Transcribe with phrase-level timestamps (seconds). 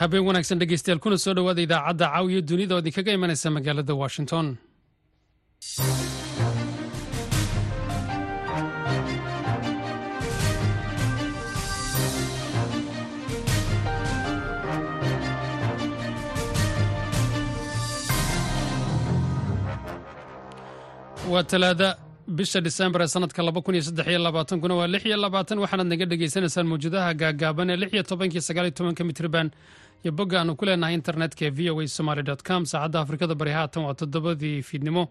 [0.00, 4.46] habeen wanaagsan dhegeystayaal kuna soo dhowaada idaacadda caawiyo dunida oo idinkaga imanaysa magaalada washington.
[21.32, 21.88] Waa talaada
[22.38, 23.40] bisha disembar ee sanadka
[24.62, 24.88] kuna waa
[25.64, 27.76] waxaanaad naga dhegaysanaysaan mawjadaha gaagaaban ee
[29.10, 29.46] mitrban
[30.02, 32.62] iyo bogga aanu ku leenahay internetka ee v o a somaly com.
[32.72, 35.04] Saacadda afrikada bari haatan waa toddobadii fiidnimo.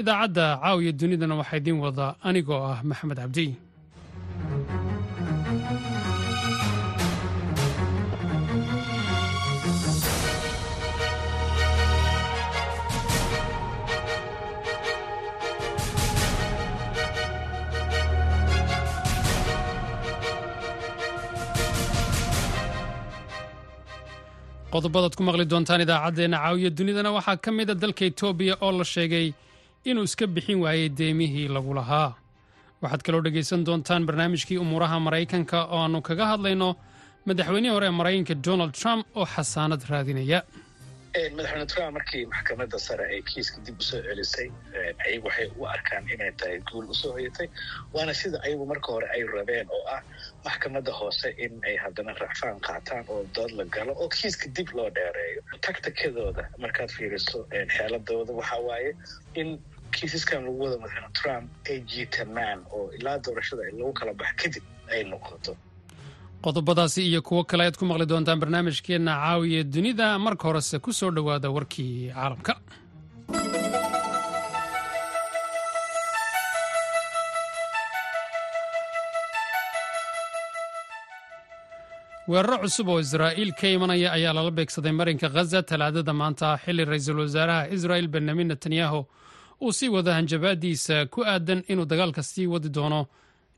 [0.00, 3.46] Idaacadda caawiya dunidana waxaa idiin wada anigoo ah maxamed cabdi
[24.72, 29.26] qodobadaad ku maqli doontaan idaacaddeenna caawiya dunidana waxaa ka mida dalka etoobiya oo la sheegay
[29.90, 32.10] inuu iska bixin waayey deemihii lagu lahaa.
[32.82, 36.68] Waxaad kaloo dhegaysan doontaan barnaamijkii umuuraha maraykanka oo aannu kaga hadlayno
[37.26, 40.40] madaxweynihii hore ee maraykanka donald trump oo xasaanad raadinaya
[41.36, 44.48] madaxweyne trump markii maxkamadda sare ay kiiska dib u soo celisay
[45.06, 47.48] ayagu waxay u arkaan inay tahay guul u soo hoyatay
[47.94, 50.02] waana sida ayagu marka hore ay rabeen oo ah
[50.44, 54.90] maxkamadda hoose in ay haddana racfaan qaataan oo dood la galo oo kiiska dib loo
[54.90, 55.42] dheereeyo.
[55.66, 57.38] Taktikadooda markaad fiiriso
[57.76, 58.90] xeeladooda waxaa waaye
[59.34, 59.48] in
[59.90, 65.02] kiisaskan lagu wada madaxweyne trump ay jiitamaan oo ilaa doorashada lagu kala bax kadib ay
[65.12, 65.56] noqoto
[66.44, 71.10] qodobadaasi iyo kuwo kale ayaad ku maqli doontaan barnaamijkeenna caawiya dunida marka horese ku soo
[71.16, 72.52] dhowaada warkii caalamka.
[82.28, 87.20] Weeraro cusub oo israa'iil ka imanaya ayaa lala beegsaday marinka khaza talaadada maanta xilli ra'iisul
[87.24, 89.00] wasaaraha israa'il benyamin netanyahu
[89.64, 93.00] uu sii wada hanjabaadiisa ku aadan inuu dagaalka sii wadi doono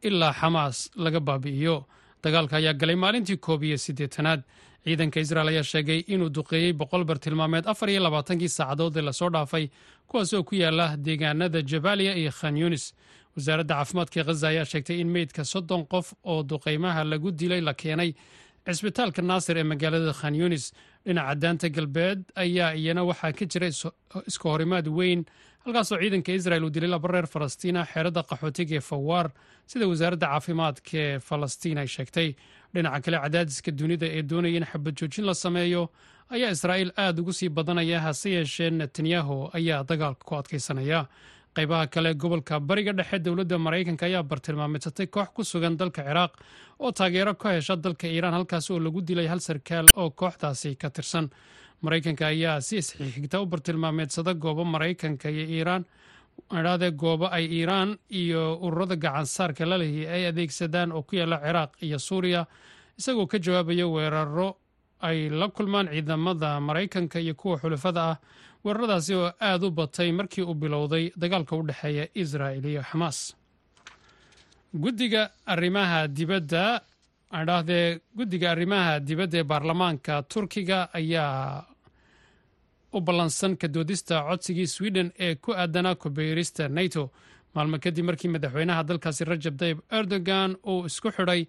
[0.08, 1.76] ilaa xamaas laga baabi'iyo
[2.24, 4.42] dagaalka ayaa galay maalintii koob iyo siddeetanaad.
[4.84, 9.30] Ciidanka israel ayaa sheegay inuu duqeeyey boqol bartilmaameed afar iyo labaatankii saacadood ee la soo
[9.30, 9.68] dhaafay
[10.08, 12.84] kuwaas oo ku yaalla deegaanada jabaaliya iyo khan yunis.
[13.36, 18.10] Wasaaradda caafimaadka khaza ayaa sheegtay in meydka soddon qof oo duqaymaha lagu dilay la keenay
[18.66, 20.64] cisbitaalka naasir ee magaalada khan yunis.
[21.06, 23.66] Dhinaca daanta galbeed ayaa iyana waxaa ka jira
[24.30, 25.24] iska horimaad weyn
[25.64, 29.26] halkaasoo ciidanka israel uu dilay laba reer falastiina xeeradda qaxootiga ee fawaar
[29.70, 32.28] sida wasaaradda caafimaadka ee falastiin ay sheegtay.
[32.74, 35.82] Dhinaca kale cadaadiska dunida ee doonaya in xabad joojin la sameeyo
[36.34, 41.00] ayaa israa'iil aad ugu sii badanaya hase yeeshee netanyahu ayaa dagaalka ku adkaysanaya
[41.56, 46.32] qaybaha kale gobolka bariga dhexe dowladda maraykanka ayaa bartilmaameedsatay koox ku sugan dalka ciraaq
[46.80, 50.88] oo taageero ka hesha dalka iiraan halkaas oo lagu dilay hal sarkaal oo kooxdaasi ka
[50.90, 51.26] tirsan
[51.82, 55.84] maraykanka ayaa si isxigta u bartilmaameedsada goobo maraykanka iyo iiraan.
[56.58, 61.98] Idhahdee goobo ay iiraan iyo ururada gacansaarka lalehi ay adeegsadaan oo ku yaalla ciraaq iyo
[61.98, 62.46] suuriya.
[62.98, 64.56] Isagoo ka jawaabaya weeraro
[65.00, 68.16] ay la kulmaan ciidamada maraykanka iyo kuwa xulafada ah.
[68.64, 73.34] Weeraradaasi oo aad u batay markii uu bilowday dagaalka u dhexeeya israa'il iyo xamaas.
[74.74, 76.80] Guddiga arrimaha dibadda
[77.42, 81.64] idhaahdee guddiga arrimaha dibadda ee baarlamaanka turkiga ayaa
[82.92, 87.10] u ballansan ka doodista codsigii sweden ee ku aadanaa kubeyrista nato.
[87.54, 91.46] Maalmo kadib markii madaxweynaha dalkaasi rajab tayib erdogan uu isku xidhay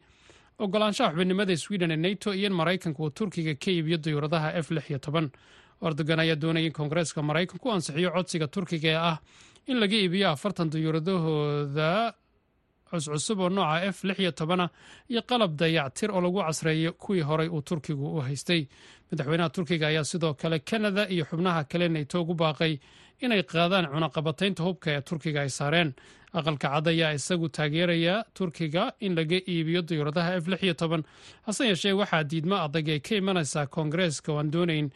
[0.60, 4.72] ogolaanshaha xubinimada sweden ee nato iyo in maraykanka uu turkiga ka iibiyo dayuuradaha f
[5.88, 9.18] erdogan ayaa doonaya in koongareeska maraykanku ansixiyo codsiga turkiga ee ah
[9.68, 12.14] in laga iibiyo afartan dayuuradahooda
[12.92, 14.70] cuscusub oo nooca f lix iyo tobana
[15.10, 18.68] iyo qalab dayactir oo lagu casreeyo kuwii horey uu turkigu u haystay.
[19.12, 22.74] Madaxweynaha turkiga ayaa sidoo kale kanada iyo xubnaha kale nato ugu baaqay
[23.22, 25.94] inay qaadaan cunaqabataynta hubka ee turkiga ay saareen.
[26.34, 31.04] Aqalka cad ayaa isagu taageeraya turkiga in laga iibiyo dayuuradaha f lix iyo toban
[31.46, 34.88] hase yeeshee waxaa diidmo adag ay ka imanaysaa koongareeska oo aan doonayn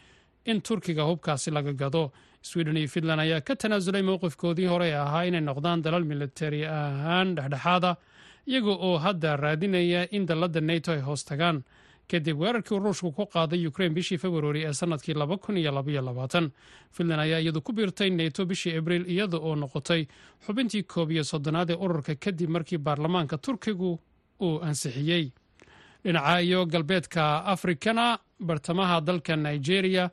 [0.46, 2.12] in turkiga hubkaasi laga gado
[2.50, 7.92] sweden iyo finland ayaa ka tanaasulay mowqifkoodii hore ahaa inay noqdaan dalal militari ahaan dhexdhexaada
[8.52, 11.64] iyaga oo hadda raadinaya in dalladda nato ay hoos tagaan.
[12.12, 15.16] Kadib weerarkii ruushku ku qaaday ukrain bishii februari ee sannadkii
[16.96, 20.06] finland ayaa iyadu ku biirtay nato bishii abriil iyada oo noqotay
[20.46, 24.00] xubintii koob iyo soddonaad ee ururka kadib markii baarlamaanka turkigu
[24.42, 25.32] uu ansixiyey.
[26.04, 30.10] Dhinaca iyo galbeedka afrikana bartamaha dalka nigeria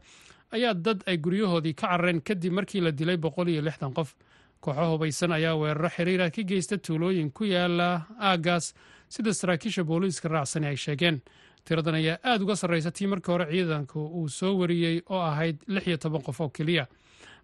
[0.53, 4.15] ayaa dad ay guryahoodii ka carareen kadib markii la dilay boqol iyo lixdan qof.
[4.61, 8.75] Kooxo hubaysan ayaa weeraro xiriira ka geysta tuulooyin ku yaalla aagaas
[9.09, 11.21] sida saraakiisha booliiska raacsani ay sheegeen.
[11.65, 15.87] Tiradan ayaa aada uga sarreysa tii markii hore ciidanku uu soo wariyey oo ahayd lix
[15.87, 16.87] iyo toban qof oo keliya.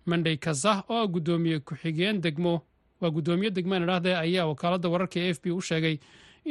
[0.06, 2.62] Mandey kazah oo ah gudoomiye ku-xigeen degmo
[3.00, 5.98] waa guddoomiye degmaan idhaahde ayaa wakaaladda wararka e f b u sheegay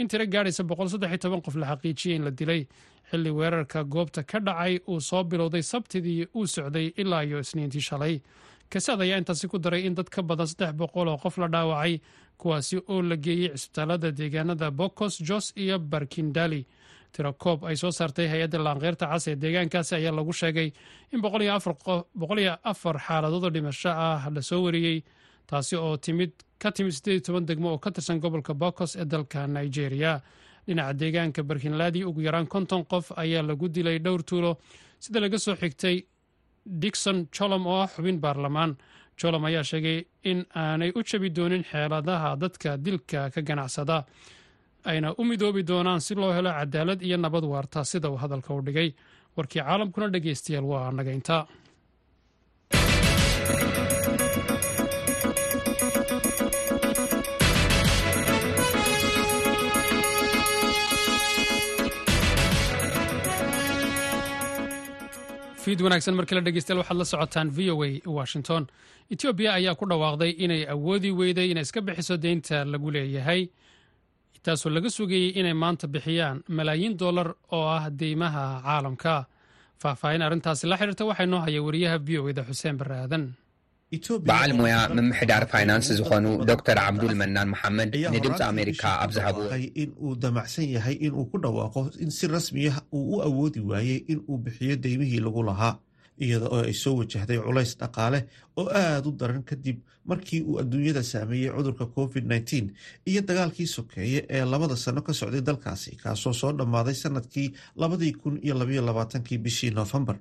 [0.02, 0.64] in tiro gaadhaysa
[1.46, 2.68] qof la xaqiijiyey in la dilay.
[3.10, 8.22] Xilli weerarka goobta ka dhacay uu soo bilowday sabtidii uu socday ilaa iyo isniintii shalay.
[8.70, 12.02] Kasaad ayaa intaasi ku daray in dad ka badan saddex boqol oo qof la dhaawacay
[12.38, 16.66] kuwaasi oo la geeyey cisbitaalada deegaanada bokos jos iyo barkindali.
[17.16, 20.70] Tiro koob ay soo saartay hay'adda laanqeyrta cas ee deegaankaasi ayaa lagu sheegay
[21.14, 21.42] in boqol
[22.44, 25.00] iyo afar xaaladood oo dhimasho ah la soo wariyey
[25.50, 29.06] taasi oo timid ka timid siddeed iyo toban degmo oo ka tirsan gobolka bokos ee
[29.06, 30.14] dalka nigeria.
[30.68, 34.52] Dhinaca deegaanka barkinladi ugu yaraan konton qof ayaa lagu dilay dhowr tuulo.
[35.00, 35.98] Sida laga soo xigtay
[36.82, 38.72] dikson jolom oo ah xubin baarlamaan.
[39.22, 44.04] Jolom ayaa sheegay in aanay u jabi doonin xeeladaha dadka dilka ka ganacsada.
[44.90, 48.62] Ayna u midoobi doonaan si loo helo cadaalad iyo nabad waarta sida uu hadalka u
[48.62, 48.90] dhigay.
[49.38, 51.48] Warkii caalamkuna dhegeystayaal waa nagaynta
[65.68, 68.68] fiid wanaagsan markii la dhegeystayaal waxaad la socotaan v o a washington.
[69.12, 73.42] Etoobiya ayaa ku dhawaaqday inay awoodi weyday inay iska bixiso deynta lagu leeyahay
[74.44, 79.25] taasoo laga sugayey inay maanta bixiyaan malaayiin dollar oo ah deymaha caalamka.
[79.81, 83.34] Faahfaahin arrintaasi la xiriirta waxaa inoo haya wariyaha v o eda xuseen barre aadan
[84.29, 89.38] በዓል ሞያ ምምሕዳር ፋይናንስ ዝኾኑ ዶክተር ዓብዱል መናን መሓመድ ንድምፂ ኣሜሪካ ኣብ ዝሃቡ
[89.82, 93.99] in uu damacsan yahay in uu ku dhawaaqo in si rasmiya uu u awoodi waayey
[94.12, 95.75] in uu bixiyo deymihii lagu lahaa
[96.25, 98.19] iyada oo ay soo wajahday culays dhaqaale
[98.61, 99.76] oo aada u daran kadib
[100.11, 102.67] markii uu adduunyada saameeyey cudurka covid nteen
[103.11, 107.49] iyo dagaalkii sokeeye ee labada sano ka socday dalkaasi kaasoo soo dhammaaday sanadkii
[107.82, 110.17] labadii kun iyo labaiyo labaatankii bishii noofembar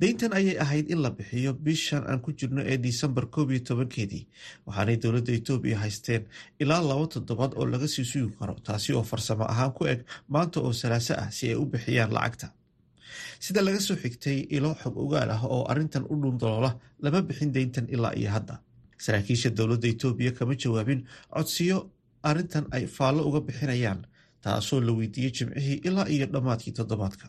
[0.00, 4.24] deyntan ayay ahayd in la bixiyo bishan aan ku jirno ee disembar koob iyo tobankeedii.
[4.66, 6.22] Waxaanay dowladda etoobiya haysteen
[6.62, 10.60] ilaa laba toddobaad oo laga sii sugi karo taasi oo farsamo ahaan ku eg maanta
[10.60, 12.48] oo salaaso ah si ay u bixiyaan lacagta.
[13.44, 16.70] Sida laga soo xigtay ilo xog ogaal ah oo arrintan u dhundaloola
[17.02, 18.54] lama bixin deyntan ilaa iyo hadda.
[19.04, 21.04] Saraakiisha dowladda etoobiya kama jawaabin
[21.34, 21.78] codsiyo
[22.22, 24.00] arrintan ay faallo uga bixinayaan
[24.44, 27.26] taasoo la weydiiyey jimcihii ilaa iyo dhammaadkii toddobaadka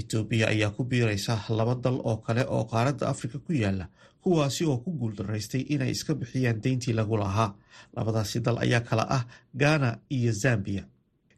[0.00, 3.86] etoobiya ayaa ku biiraysa laba dal oo kale oo qaaradda afrika ku yaalla
[4.22, 7.54] kuwaasi oo ku guuldaraystay inay iska bixiyaan deyntii lagu lahaa.
[7.96, 10.84] Labadaasi dal ayaa kala ah ghana iyo zambiya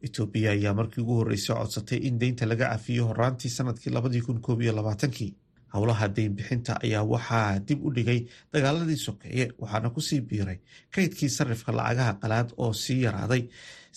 [0.03, 4.61] etoobiya ayaa markii ugu horreysay codsatay in deynta laga cafiyo horaantii sannadkii labadii kun koob
[4.63, 5.35] iyo labaatankii.
[5.75, 8.21] Howlaha deyn bixinta ayaa waxaa dib u dhigay
[8.53, 10.59] dagaaladii sokeeye waxaana ku sii biiray
[10.95, 13.43] kaydkii sarifka lacagaha qalaad oo sii yaraaday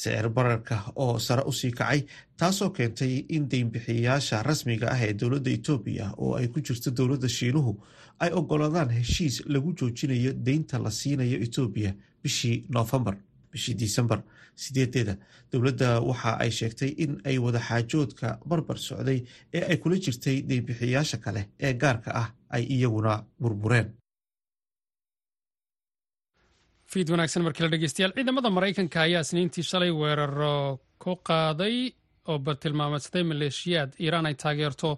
[0.02, 2.00] sicir bararka oo sare u sii kacay
[2.40, 7.74] taasoo keentay in deynbixiyayaasha rasmiga ah ee dowladda etoobiya oo ay ku jirto dowladda shiinuhu
[8.24, 11.92] ay ogolaadaan heshiis lagu joojinayo deynta la siinayo etoobiya
[12.24, 13.16] bishii noofembar
[13.52, 14.22] bishii disembar.
[14.62, 15.14] Sideedeeda
[15.52, 19.20] dowladda waxa ay sheegtay in ay wadaxaajoodka barbar socday
[19.54, 23.88] ee ay kula jirtay deynbixiyayaasha kale ee gaarka ah ay iyaguna burbureen
[26.92, 28.14] fiid wanaagsan markii la dhegeystayaal.
[28.16, 31.92] Ciidamada maraykanka ayaa isniintii shalay weeraro ku qaaday
[32.28, 33.92] oo bartilmaameedsaday maleeshiyaad.
[34.04, 34.90] Iiraan ay taageerto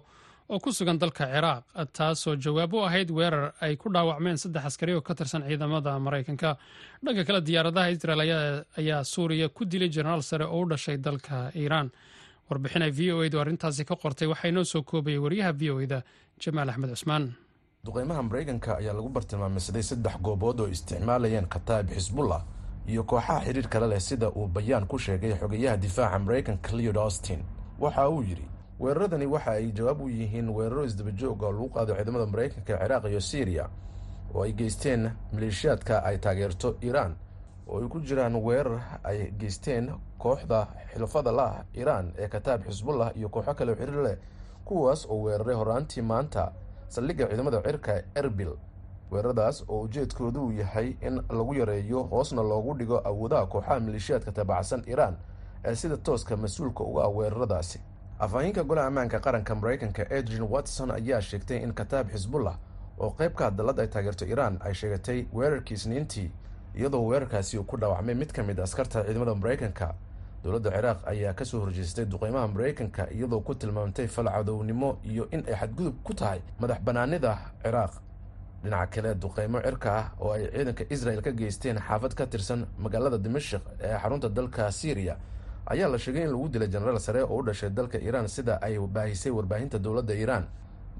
[0.48, 1.64] oo ku sugan dalka ciraaq
[1.96, 6.56] taasoo jawaab u ahayd weerar ay ku dhaawacmeen saddex askari oo ka tirsan ciidamada maraykanka.
[7.04, 8.20] Dhanka kale diyaaradaha israel
[8.78, 11.90] ayaa suuriya ku dilay jenaraal sare oo u dhashay dalka iiraan.
[12.50, 15.80] Warbixin ay v o edu arrintaasi ka qortay waxaa inoo soo koobayay wariyaha v o
[15.80, 16.02] eda
[16.42, 17.32] jamaal axmed cusmaan
[17.84, 22.42] duqeymaha maraykanka ayaa lagu bartilmaameysaday saddex goobood oo isticmaalayeen khataa'ib xisbullah
[22.88, 27.40] iyo kooxaha xidhiir kale leh sida uu bayaan ku sheegay xogayaha difaaca maraykanka leod austin.
[27.80, 28.46] Waxa uu yidhi
[28.80, 33.20] weeraradani waxa ay jawaab u yihiin weeraro isdabajooga oo lagu qaado ciidamada maraykanka ciraaq iyo
[33.20, 33.68] syriya
[34.34, 37.16] oo ay geysteen maleeshiyaadka ay taageerto iiraan
[37.68, 43.28] oo ay ku jiraan weerar ay geysteen kooxda xilfada lah iiraan ee kataab xisbullah iyo
[43.28, 44.16] kooxo kale xiriir leh
[44.64, 46.52] kuwaas oo weeraray horaantii maanta
[46.88, 48.52] saldhigga ciidamada cirka erbil
[49.10, 55.16] weeraradaas oo ujeedkoodu yahay in lagu yareeyo hoosna loogu dhigo awoodaha kooxaha maleeshiyaadka tabacsan iiraan
[55.64, 57.80] ee sida tooska mas'uulka uga ah weeraradaasi.
[58.18, 62.56] Afhayeenka golaha ammaanka qaranka maraykanka adrian watson ayaa sheegtay in kataab xisbullah
[62.98, 66.30] oo qayb ka hadalad ay taageerto iiraan ay sheegatay weerarkii isniintii
[66.74, 69.94] iyadoo weerarkaasi uu ku dhaawacmay mid ka mid askarta ciidamada maraykanka
[70.44, 75.54] dowladda ciraaq ayaa ka soo horjeestay duqeymaha maraykanka iyadoo ku tilmaamtay falcadownimo iyo in ay
[75.56, 77.92] xadgudub ku tahay madax banaanida ciraaq.
[78.64, 83.18] Dhinaca kale duqeymo cirka ah oo ay ciidanka israel ka geysteen xaafad ka tirsan magaalada
[83.18, 85.16] dimashik ee xarunta dalka syriya
[85.66, 88.78] ayaa la sheegay in lagu dilay jenaraal sare oo u dhashay dalka iiraan sida ay
[88.78, 90.44] baahisay warbaahinta dowladda iiraan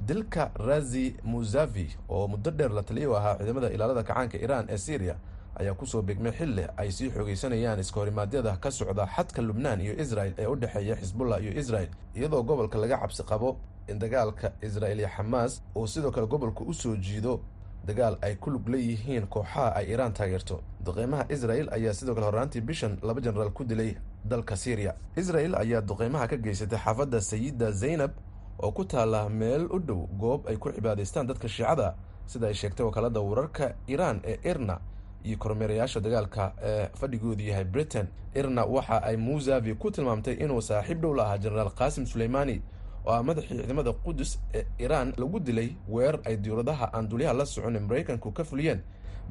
[0.07, 4.77] dilka razi muzavi oo muddo dheer la taliya u ahaa ciidamada ilaalada kacaanka iiraan ee
[4.79, 5.17] syriya
[5.61, 10.33] ayaa ku soo beegmay xilli ay sii xoogeysanayaan iskahorimadyada ka socda xadka lubnaan iyo israel
[10.39, 13.57] ee u dhexeeya xisbullah iyo israel iyadoo gobolka laga cabsi qabo
[13.89, 17.41] in dagaalka israel iyo xamaas uu sidoo kale gobolka u soo jiido.
[17.85, 20.61] Dagaal ay ku lug leeyihiin kooxaha ay iiraan taageerto.
[20.85, 25.81] Duqeymaha israel ayaa sidoo kale horraantii bishan laba jenaraal ku dilay dalka syriya israel ayaa
[25.81, 28.11] duqeymaha ka geysatay xaafadda sayida zaynab
[28.59, 31.95] oo ku taala meel u dhow goob ay ku cibaadaystaan dadka shiicada.
[32.27, 34.81] Sida ay sheegtay wakaalada wararka iiraan ee irna
[35.25, 38.07] iyo kormeerayaasha dagaalka ee fadhigoodu yahay britain.
[38.35, 42.63] Irna waxa ay musavi ku tilmaamtay inuu saaxiib dhow la ahaa jenaraal qaasim suleymaani
[43.07, 47.47] oo ah madaxii ciidamada qudus ee iiraan lagu dilay weer ay diyuuradaha aan dulyaha la
[47.47, 48.81] socon ee maraykanku ka fuliyeen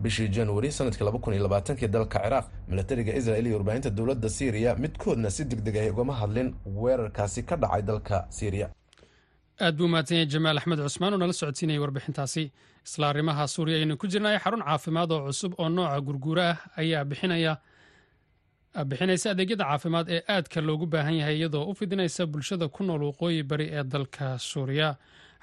[0.01, 2.45] bishii januari sannadkii laba kun iyo labaatankii dalka ciraaq.
[2.67, 7.55] Milatariga israel iyo warbaahinta dowladda syriya midkoodna si deg deg ay ugama hadlin weerarkaasi ka
[7.55, 8.69] dhacay dalka syriya
[9.65, 12.43] aad buu mahadsanyay jamaal axmed cusmaan oo nala socodsiinayay warbixintaasi.
[12.87, 17.03] Isla arrimaha suuriya aynu ku jirnay xarun caafimaad oo cusub oo nooca gurguura ah ayaa
[18.89, 23.43] bixinaysa adeegyada caafimaad ee aadka loogu baahan yahay iyadoo u fidinaysa bulshada ku nool waqooyi
[23.43, 24.89] bari ee dalka suuriya.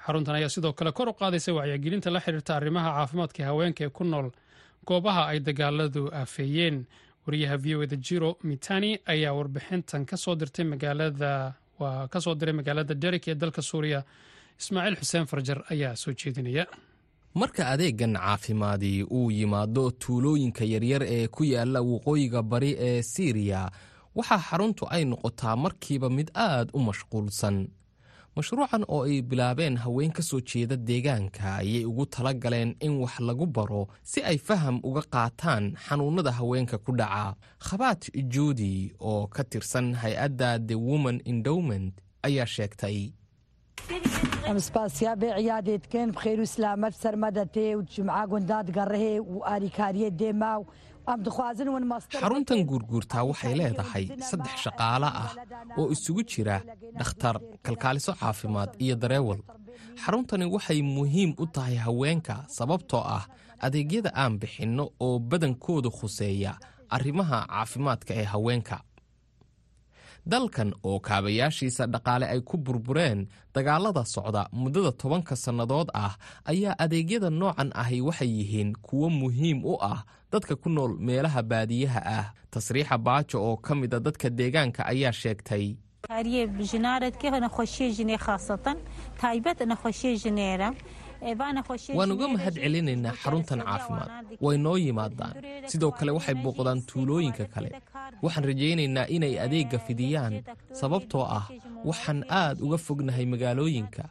[0.05, 4.03] Xaruntan ayaa sidoo kale kor u qaadaysa wacyigelinta la xiriirta arrimaha caafimaadka haweenka ee ku
[4.03, 4.27] nool
[4.87, 6.85] goobaha ay dagaaladu aafeeyeen
[7.25, 12.35] wariyaha v o eda jiro mitani ayaa warbixintan ka soo dirtay magaalada waa ka soo
[12.39, 13.99] diray magaalada derik ee dalka suuriya.
[14.61, 16.65] Ismaaciil xuseen farjar ayaa soo jeedinaya.
[17.33, 23.61] Marka adeegan caafimaadi uu yimaado tuulooyinka yaryar ee ku yaalla waqooyiga bari ee siiriya
[24.15, 27.57] waxaa xaruntu ay noqotaa markiiba mid aad u mashquulsan
[28.35, 33.19] mashruucan oo ay bilaabeen haween ka soo jeeda deegaanka ayay ugu tala galeen in wax
[33.19, 37.35] lagu baro si ay faham uga qaataan xanuunnada haweenka ku dhaca.
[37.59, 38.01] Khabaat
[38.33, 43.11] juudi oo ka tirsan hay'adda the woman endowment ayaa sheegtay
[52.21, 55.31] xaruntan guurguurtaa waxay leedahay saddex shaqaale ah
[55.77, 56.57] oo isugu jira
[56.99, 59.39] dhakhtar kalkaaliso caafimaad iyo dareewal.
[60.03, 63.23] Xaruntani waxay muhiim u tahay haweenka sababtoo ah
[63.65, 66.53] adeegyada aan bixinno oo badankooda khuseeya
[66.95, 68.77] arrimaha caafimaadka ee haweenka
[70.25, 76.13] dalkan oo kaabayaashiisa dhaqaale ay ku burbureen dagaalada socda muddada tobanka sannadood ah
[76.51, 82.01] ayaa adeegyada noocan ahi waxay yihiin kuwo muhiim u ah dadka ku nool meelaha baadiyaha
[82.19, 82.25] ah.
[82.51, 85.65] Tasriixa baajo oo ka mida dadka deegaanka ayaa sheegtay
[91.97, 94.09] waan uga mahad celinaynaa xaruntan caafimaad.
[94.41, 95.33] way noo yimaadaan.
[95.71, 97.69] Sidoo kale waxay booqdaan tuulooyinka kale.
[98.23, 100.33] Waxaan rajaynaynaa inay adeegga fidiyaan.
[100.81, 101.45] Sababtoo ah
[101.89, 104.03] waxaan aad uga fognahay magaalooyinka.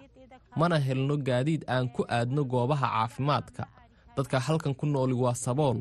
[0.57, 3.67] Mana helno gaadiid aan ku aadno goobaha caafimaadka.
[4.17, 5.79] Dadka halkan ku nooli waa sabool.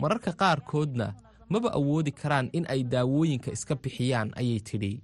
[0.00, 1.06] Mararka qaarkoodna
[1.48, 5.00] maba awoodi karaan in ay daawooyinka iska bixiyaan ayay tidhi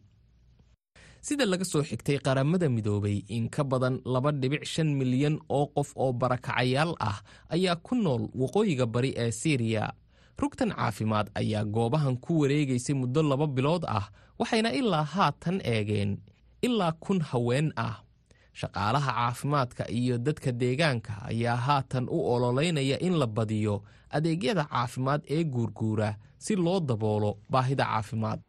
[1.26, 5.90] sida laga soo xigtay qaramada midoobay in ka badan laba dhibic shan milyan oo qof
[6.02, 7.18] oo barakacayaal ah
[7.54, 9.84] ayaa ku nool waqooyiga bari ee siiriya
[10.40, 14.06] rugtan caafimaad ayaa goobahan ku wareegaysay muddo laba bilood ah
[14.40, 16.12] waxayna ilaa haatan eegeen
[16.66, 17.96] ilaa kun haween ah.
[18.60, 23.74] Shaqaalaha caafimaadka iyo dadka deegaanka ayaa haatan u ololeynaya in la badiyo
[24.16, 26.10] adeegyada caafimaad ee guurguura
[26.44, 28.40] si loo daboolo baahida caafimaad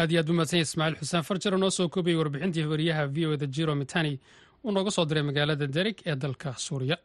[0.00, 3.26] aad iyo aad buu madsanya ismaaciil xuseen farjar oo noo soo koobiyey warbixintii wariyaha v
[3.26, 4.12] o eda jiro mitani.
[4.64, 6.96] Uu nooga soo diray magaalada derig ee dalka suuriya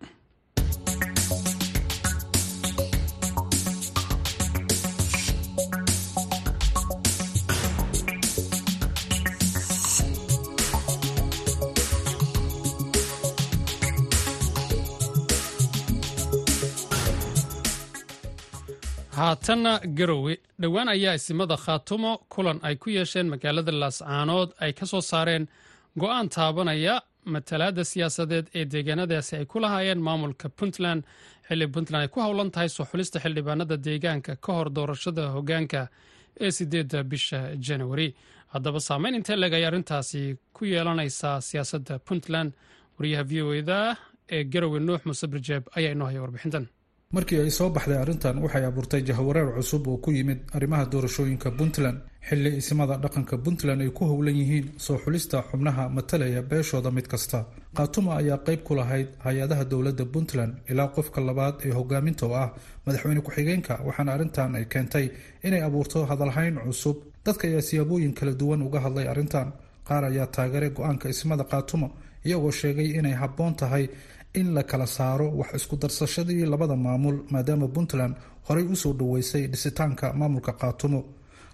[19.22, 25.01] haatanna garowe dhowaan ayaa isimada khaatumo kulan ay ku yeesheen magaalada laascaanood ay ka soo
[25.12, 25.44] saareen
[26.01, 26.96] go'aan taabanaya
[27.34, 31.01] matalaadda siyaasadeed ee deegaanadaasi ay ku lahaayeen maamulka puntland.
[31.48, 35.82] Xilli puntland ay ku howlan tahay soo xulista xildhibaanada deegaanka ka hor doorashada hogaanka
[36.46, 38.08] ee sideedda bisha janawari
[38.54, 40.22] haddaba saameyn intee leg ay arrintaasi
[40.56, 42.51] ku yeelanaysaa siyaasadda puntland.
[42.98, 43.78] Wariyaha v o eda
[44.36, 46.66] ee garowe nuux muuse birjeeb ayaa inoo haya warbixintan
[47.15, 52.00] markii ay soo baxday arrintan waxay abuurtay jahawareer cusub oo ku yimid arrimaha doorashooyinka puntland.
[52.27, 57.39] Xilli isimada dhaqanka puntland ay ku howlan yihiin soo xulista xubnaha matalaya beeshooda mid kasta.
[57.75, 62.50] Khaatuma ayaa qayb ku lahayd hay'adaha dowladda puntland ilaa qofka labaad ee hogaaminta oo ah
[62.86, 65.06] madaxweyne ku-xigeenka waxaana arrintan ay keentay
[65.44, 66.98] inay abuurto hadalhayn cusub.
[67.25, 69.48] Dadka ayaa siyaabooyin kala duwan uga hadlay arrintan.
[69.88, 71.88] Qaar ayaa taageeray go'aanka ismada khaatumo
[72.25, 73.89] iyagoo sheegay inay habboon tahay
[74.39, 78.13] in la kala saaro wax isku darsashadii labada maamul maadaama puntland
[78.47, 81.00] horey u soo dhaweysay dhisitaanka maamulka khaatumo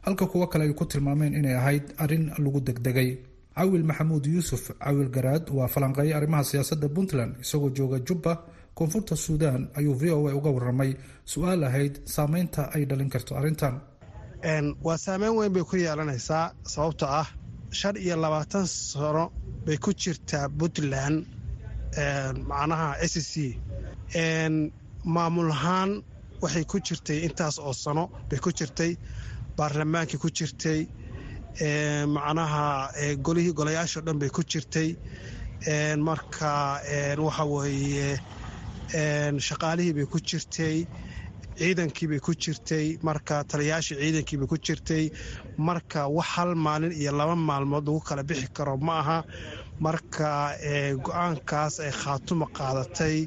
[0.05, 3.09] halka kuwo kale ay ku tilmaameen inay ahayd arrin lagu degdegay.
[3.57, 8.33] Cawil maxamuud yuusuf cawil garaad waa falanqeeye arrimaha siyaasadda puntland isagoo jooga jubba
[8.77, 10.91] koonfurta suudaan ayuu v o a uga waramay
[11.31, 13.75] su'aal ahayd saameynta ay dhalin karto arrintan.
[14.85, 17.27] Waa saameyn weyn bay ku yeelanaysaa sababtoo ah
[17.79, 19.25] shan iyo labaatan sano
[19.65, 21.25] bay ku jirtaa puntland
[21.95, 23.59] macnaha s c.
[25.05, 26.03] Maamul ahaan
[26.41, 28.97] waxay ku jirtay intaas oo sano bay ku jirtay
[29.57, 30.85] baarlamaankii ku jirtay
[32.15, 32.91] macnaha
[33.25, 34.95] golihii golayaashao dhan bay ku jirtay.
[35.97, 36.81] Marka
[37.17, 38.19] waxa weeye
[39.47, 40.85] shaqaalihii bay ku jirtay
[41.57, 45.09] ciidankii bay ku jirtay marka taliyaashii ciidankii bay ku jirtay.
[45.57, 49.17] Marka wax hal maalin iyo laba maalmood lagu kala bixi karo ma aha
[49.79, 50.29] marka
[51.05, 53.17] go'aankaas ay khaatuma qaadatay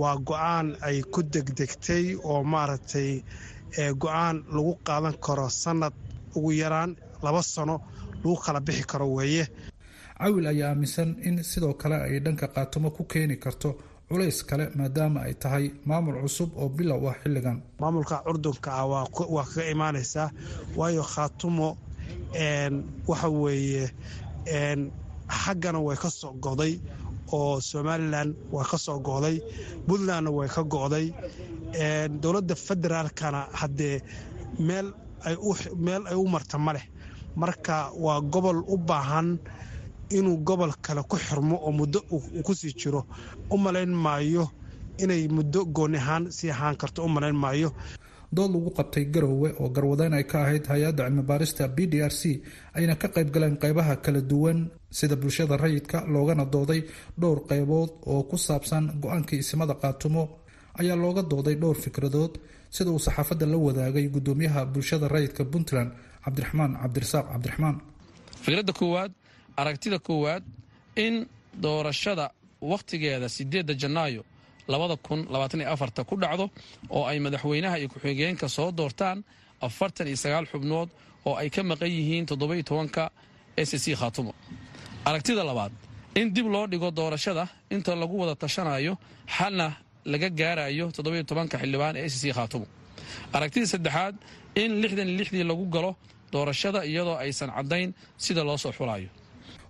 [0.00, 3.10] waa go'aan ay ku degdegtay oo maaragtay
[4.02, 5.94] go'aan lagu qaadan karo sanad
[6.36, 7.76] ugu yaraan laba sano
[8.22, 9.44] lagu kala bixi karo weeye.
[10.18, 13.68] Cawil ayaa aaminsan in sidoo kale ay dhanka khaatumo ku keeni karto
[14.08, 17.58] culays kale maadaama ay tahay maamul cusub oo bilow ah xilligan.
[17.80, 20.28] Maamulka curdunka ah waa kaga imaanaysaa
[20.78, 21.68] waayo khaatumo
[23.08, 23.84] waxa weeye
[25.28, 26.80] xaggana way ka soo go'day
[27.32, 29.36] oo somalilan waa ka soo go'day
[29.86, 31.06] puntlandna way ka go'day
[32.22, 34.00] dowladda federaalkana haddee
[34.58, 34.92] meel
[35.76, 36.86] meel ay u marta ma leh.
[37.36, 39.38] Marka waa gobol u baahan
[40.10, 43.04] inuu gobol kale ku xirmo oo muddo uu ku sii jiro.
[43.50, 44.48] U malayn maayo
[44.98, 47.70] inay muddo gooni ahaan sii ahaan karto u malayn maayo
[48.36, 52.22] dood lagu qabtay garowe oo garwadeen ay ka ahayd hay'adda cilmibaarista b d r c
[52.76, 54.58] ayna ka qayb galeen qaybaha kala duwan
[54.98, 56.80] sida bulshada rayidka loogana dooday
[57.20, 60.22] dhowr qaybood oo ku saabsan go'aankii isimada qaatumo
[60.80, 62.32] ayaa looga dooday dhowr fikradood
[62.76, 65.90] sida uu saxaafadda la wadaagay gudoomiyaha bulshada rayidka puntland
[66.24, 67.76] cabdiraxmaan cabdirasaaq cabdiraxmaan.
[68.44, 69.12] Fikradda koowaad
[69.60, 70.42] aragtida koowaad
[71.04, 71.14] in
[71.64, 72.26] doorashada
[72.70, 74.22] wakhtigeeda sideedda janaayo
[74.66, 76.50] ku dhacdo
[76.90, 79.18] oo ay madaxweynaha iyo ku-xigeenka soo doortaan
[79.60, 80.88] afartan iyo sagaal xubnood
[81.26, 83.10] oo ay ka maqan yihiin toddoba-iyo tobanka
[83.56, 84.32] s c khaatumo.
[85.04, 85.72] Aragtida labaad
[86.14, 88.98] in dib loo dhigo doorashada inta lagu wada tashanayo
[89.36, 89.68] xalna
[90.04, 92.66] laga gaarayo toddoba-iyo tobanka xildhibaan ee s c khaatumo.
[93.32, 94.14] Aragtida saddexaad
[94.62, 95.90] in lixdan lixdii lagu galo
[96.32, 99.08] doorashada iyadoo aysan caddayn sida loo soo xulayo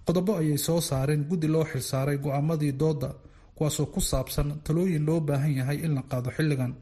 [0.07, 3.09] qodobo ayay soo saareen guddi loo xilsaaray go'aamadii doodda
[3.57, 6.73] kuwaasoo ku saabsan talooyin loo baahan yahay in la qaado xilligan.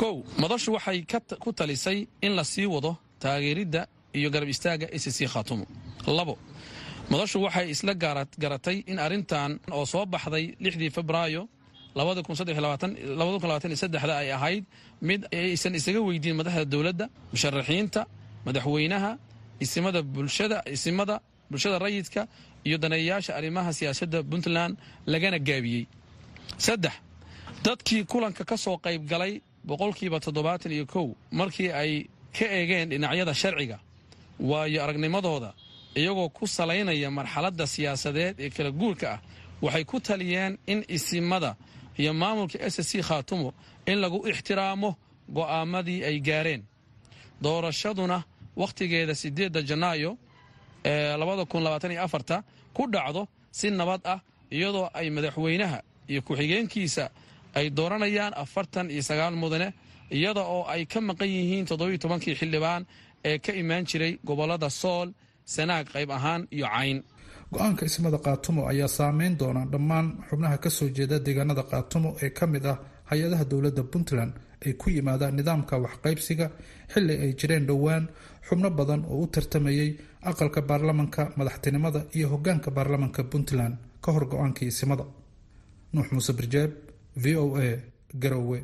[0.00, 0.98] Kow madashu waxay
[1.44, 2.90] ku talisay in la sii wado
[3.22, 3.80] taageeridda
[4.18, 5.64] iyo garab istaagga s c khaatumo
[6.18, 6.34] labo
[7.12, 7.92] madashu waxay isla
[8.42, 11.42] garatay in arrintan oo soo baxday lixdii febraayo
[14.20, 14.64] ay ahayd
[15.08, 18.00] mid aysan isaga weydiin madaxda dowladda musharaxiinta
[18.46, 19.10] madaxweynaha
[19.60, 20.00] isimada
[21.50, 22.22] bulshada rayidka
[22.66, 24.74] iyo daneeyayaasha arrimaha siyaasadda puntland
[25.12, 25.84] lagana gaabiyey
[26.58, 26.92] saddex
[27.64, 32.06] dadkii kulanka ka soo qayb galay boqolkiiba toddobaatan iyo kow markii ay
[32.38, 33.78] ka eegeen dhinacyada sharciga
[34.40, 35.54] waayo aragnimadooda
[35.96, 39.20] iyagoo ku salaynaya marxaladda siyaasadeed ee kala guurka ah
[39.62, 41.56] waxay ku taliyeen in isimada
[41.98, 43.52] iyo maamulka s c khaatumo
[43.86, 44.96] in lagu ixtiraamo
[45.28, 46.62] go'aamadii ay gaareen.
[47.42, 48.22] Doorashaduna
[48.56, 50.16] wakhtigeeda sideedda janaayo
[50.84, 51.16] ee
[52.74, 57.04] ku dhacdo si nabad ah iyadoo ay madaxweynaha iyo ku-xigeenkiisa
[57.58, 59.68] ay dooranayaan afartan iyo sagaal mudane
[60.16, 62.82] iyada oo ay ka maqan yihiin toddobiyo tobankii xildhibaan
[63.30, 65.08] ee ka imaan jiray gobollada sool
[65.54, 66.98] sanaag qayb ahaan iyo cayn.
[67.52, 72.44] Go'aanka ismada kaatumo ayaa saameyn doona dhammaan xubnaha ka soo jeeda deegaanada kaatumo ee ka
[72.52, 72.76] mid ah
[73.10, 74.32] hay'adaha dowladda puntland
[74.66, 76.46] ay ku yimaadaan nidaamka waxqaybsiga
[76.92, 78.04] xili ay jireen dhowaan
[78.46, 79.90] xubno badan oo u tartamayay
[80.30, 85.04] aqalka baarlamanka madaxtinimada iyo hogaanka baarlamanka puntland ka hor go'aankii isimada
[85.92, 86.70] nuux muuse birjeeb
[87.22, 87.68] v o a
[88.22, 88.58] garowe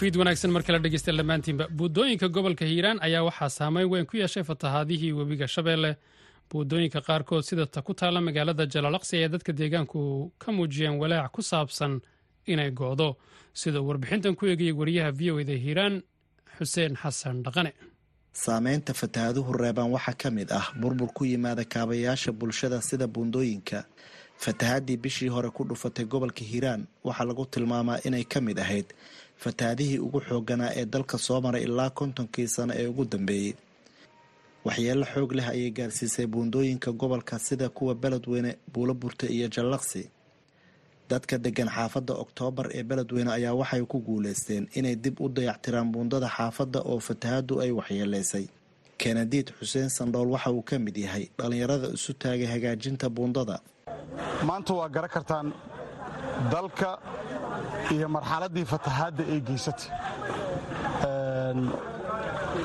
[0.00, 4.44] fiid wanaagsan mar kale dhegeysta dhammaantiinba buuddooyinka gobolka hiiraan ayaa waxaa saameyn weyn ku yeeshay
[4.50, 5.90] fatahaadihii webiga shabeelle
[6.50, 9.98] buuddooyinka qaarkood sida ta ku taalla magaalada jalalaqsi ee dadka deegaanku
[10.42, 12.00] ka muujiyeen walaac ku saabsan
[12.52, 13.08] inay goodo
[13.60, 15.94] sida uu warbixintan ku eegayay wariyaha v o eda hiiraan
[16.58, 17.72] xuseen xasan dhaqane.
[18.44, 23.78] Saameynta fatahaaduhu reebaan waxaa ka mid ah burbur ku yimaada kaabayaasha bulshada sida buundooyinka
[24.44, 28.86] fatahaadii bishii hore ku dhufatay gobolka hiiraan waxaa lagu tilmaamaa inay ka mid ahayd
[29.42, 33.52] fatahaadihii ugu xooganaa ee dalka soo maray ilaa kontonkii sano ee ugu dambeeyey
[34.66, 40.02] waxyeelo xoog leh ayay gaarsiisay buundooyinka gobolka sida kuwa beledweyne buulo burta iyo jallaqsi.
[41.10, 46.28] Dadka degan xaafadda oktoobar ee beledweyne ayaa waxay ku guuleysteen inay dib u dayactiraan buundada
[46.36, 48.44] xaafadda oo fatahaadu ay waxyeeleysay
[48.98, 53.56] kenadiid xuseen sandhool waxa uu ka mid yahay dhallinyarada isu taagay hagaajinta buundada.
[54.46, 55.52] Maanta waa gara kartaan
[56.52, 56.90] dalka
[57.94, 59.88] iyo marxaladdii fatahaadda ay geysatay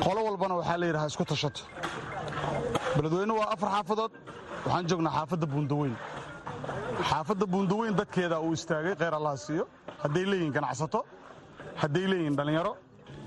[0.04, 1.62] qolo walbana waxaa la yidhaha isku tashato
[2.96, 4.12] beledweyne waa afar xaafadood.
[4.66, 5.96] Waxaan joognaa xaafadda buundaweyn
[7.10, 9.66] xaafadda buundaweyn dadkeeda uu istaagay kheyr allaha siiyo.
[10.04, 11.00] Hadday leeyihiin ganacsato
[11.82, 12.74] hadday leeyihiin dhallinyaro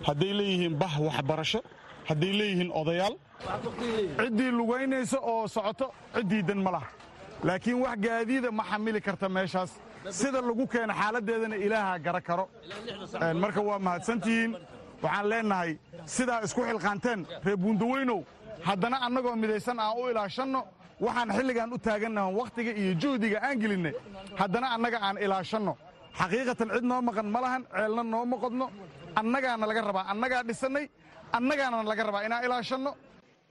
[0.08, 1.60] hadday leeyihiin bah waxbarasho
[2.08, 3.14] hadday leeyihiin odayaal.
[4.20, 6.88] Ciddii lugaynaysa oo socoto ciddii dan ma laha.
[7.44, 9.70] Laakiin wax gaadiida ma xamili karta meeshaas.
[10.10, 12.44] Sida lagu keeno xaaladdeedana ilaaha gara karo.
[13.42, 14.52] Marka waa mahadsantihiin
[15.02, 15.70] waxaan leennahay
[16.16, 18.20] sidaa isku xilqaanteen reer buundaweynow
[18.68, 20.60] haddana annagoo midaysan aan u ilaashanno
[21.06, 23.94] waxaan xilligaan u taagannahan wakhtiga iyo juhdiga aan gelinnay
[24.40, 25.74] haddana annaga aan ilaashanno.
[26.20, 28.66] Xaqiiqatan cid noo maqan ma lahan ceelna nooma qodno
[29.20, 30.86] annagaana laga rabaa annagaa dhisannay
[31.36, 32.92] annagaana laga rabaa inaan ilaashanno.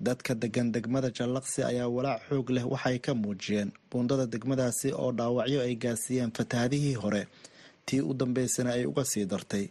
[0.07, 5.59] Dadka degan degmada jallaqsi ayaa walaac xoog leh waxay ka muujiyeen buundada degmadaasi oo dhaawacyo
[5.67, 7.23] ay gaarsiiyeen fatahaadihii hore.
[7.85, 9.65] Tii u dambaysana ay uga sii dartay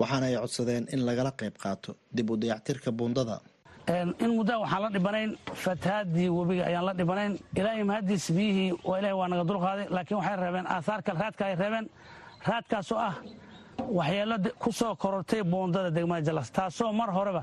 [0.00, 3.36] waxaana ay codsadeen in lagala qayb qaato dib u dayactirka buundada.
[4.24, 5.30] In muddaa waxaan la dhibanayn
[5.64, 7.32] fatahaadii webiga ayaan la dhibanayn.
[7.58, 11.86] Ilaahay mahaddiis biyihii waa ilahay waa naga dulqaaday laakiin waxay reebeen aahaarka raadka ay reebeen.
[12.48, 13.14] Raadkaasoo ah
[13.98, 17.42] waxyeelo ku soo korortay buundada degmada jallaqsi taasoo mar horeba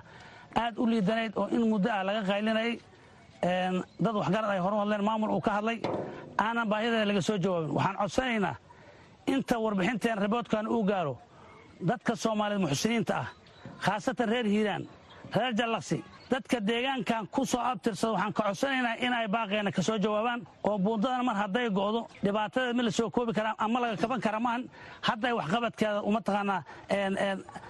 [0.63, 2.73] aad u liidanayd oo in muddo ah laga qaylinayay
[4.03, 5.77] dad waxgarad ay horu hadleen maamul uu ka hadlay.
[6.37, 7.71] Aanan baahideeda laga soo jawaabin.
[7.77, 8.55] Waxaan codsanaynaa
[9.33, 11.17] inta warbixinteen riboodkan uu gaaro
[11.89, 13.27] dadka soomaaliyeed muxsiniinta ah
[13.85, 14.83] khaasatan reer hiiraan
[15.35, 19.97] reer jallaqsi dadka deegaankan ku soo abtirsada waxaan ka codsanaynaa in ay baaqeena ka soo
[19.97, 24.21] jawaabaan oo buundadana mar hadday go'do dhibaatadeed ma la soo koobi karaa ama laga kaban
[24.21, 24.63] kara maahan
[25.01, 26.61] hadday waxqabadkeeda uma taqaanaa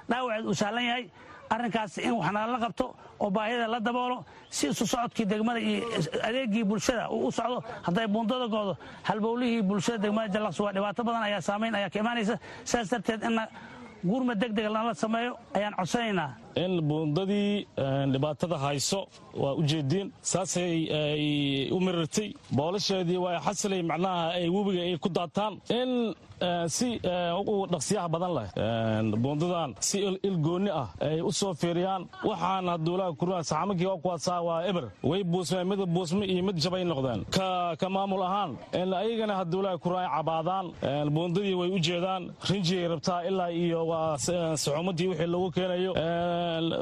[0.10, 1.06] dhaawaceed uu sahlan yahay.
[1.52, 5.84] Arrinkaas in wax nalala qabto oo baahida la daboolo si isu socodkii degmada iyo
[6.24, 11.24] adeegii bulshada uu u socdo hadday buundada go'do halbowlihii bulshada degmada jallaqsi waa dhibaato badan
[11.28, 13.44] ayaa saamayn ayaa ka imaanaysa sidaas darteed inna
[14.04, 17.66] gurma deg dega lala sameeyo ayaan codsanaynaa in buundadii
[18.14, 19.08] dhibaatada hayso
[19.42, 21.26] waa ujeediin saasay ay
[21.72, 22.30] u mirirtay.
[22.58, 25.92] Boolasheedii waa xasilay macnaha ay webiga ay ku daataan in
[26.68, 26.88] si
[27.52, 28.48] u dhaqsiyaha badan leh.
[29.24, 29.98] Buundadan si
[30.30, 32.04] ilgoonni ah ay u soo fiiriyaan.
[32.30, 36.84] Waxaan haduulaha kurua saxamakii waa kuwaasaa waa eber way buusmeen mid buusme iyo mid jabay
[36.84, 37.22] noqdeen.
[37.80, 40.66] Ka maamul ahaan ayagana haduulaha kura ay cabaadaan
[41.16, 42.24] buundadii way u jeedaan.
[42.50, 45.92] Rinjigay rabtaa ilaa iyo waa saxuumadii wixii lagu keenayo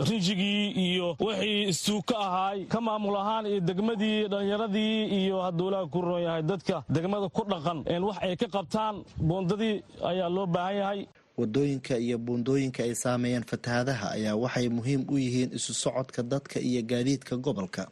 [0.09, 6.21] rinjigii iyo wixii istuuka ahaay ka maamul ahaan iyo degmadii dhallinyaradii iyo haduulaha ku roon
[6.23, 7.77] yahay dadka degmada ku dhaqan.
[8.07, 8.95] Wax ay ka qabtaan
[9.27, 9.75] buundadii
[10.09, 10.99] ayaa loo baahan yahay.
[11.39, 16.81] Wadooyinka iyo buundooyinka ay saameeyeen fatahaadaha ayaa waxay muhiim u yihiin isu socodka dadka iyo
[16.91, 17.83] gaadiidka gobolka.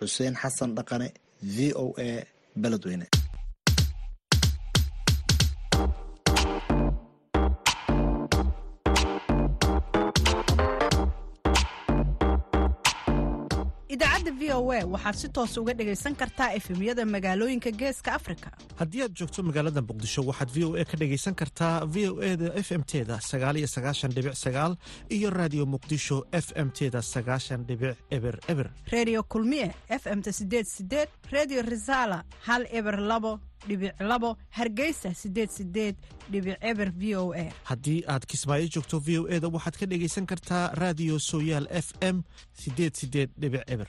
[0.00, 1.08] Xuseen xasan dhaqane
[1.42, 2.24] v o a
[2.56, 3.06] beledweyne
[13.88, 18.50] idaacadda v o a waxaad si toos uga dhegaysan kartaa efemyada magaalooyinka geeska afrika.
[18.80, 22.36] Haddii aad joogto magaalada muqdisho waxaad v o a ka dhegaysan kartaa v o e
[22.36, 24.76] da f m teda sagaaliyo sagaashan dhibic sagaal
[25.08, 28.70] iyo raadiyo muqdisho f m teda sagaashan dhibic eber eber.
[28.90, 33.38] Reediyo kulmiye f m ta sideed sideed reediyo risaala hal eber labo
[33.68, 35.96] dhibic labo hargeysa sideed sideed
[36.30, 37.46] dhibic eber v o a.
[37.70, 41.92] Haddii aad kismaayo joogto v o e da waxaad ka dhegaysan kartaa raadiyo sooyaal f
[42.00, 43.88] m sideed sideed dhibic eber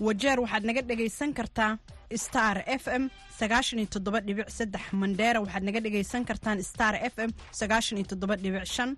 [0.00, 1.78] wajeer waxaad naga dhegaysan kartaa
[2.24, 3.04] star f m
[3.38, 8.06] sagaashan iyo toddoba dhibic saddex mandheera waxaad naga dhegaysan kartaan star f m sagaashan iyo
[8.12, 8.90] toddoba dhibic shan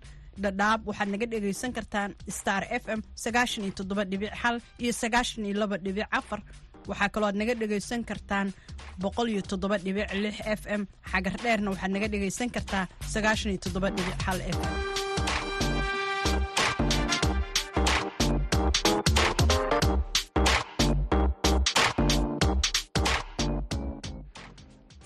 [0.43, 5.45] dhadhaab waxaad naga dhegaysan kartaan star f m sagaashan iyo toddoba dhibic hal iyo sagaashan
[5.47, 6.41] iyo laba dhibic afar.
[6.91, 8.49] Waxaa kaloo aad naga dhegaysan kartaan
[10.61, 15.04] f m xagar dheerna waxaad naga dhegaysan kartaa f m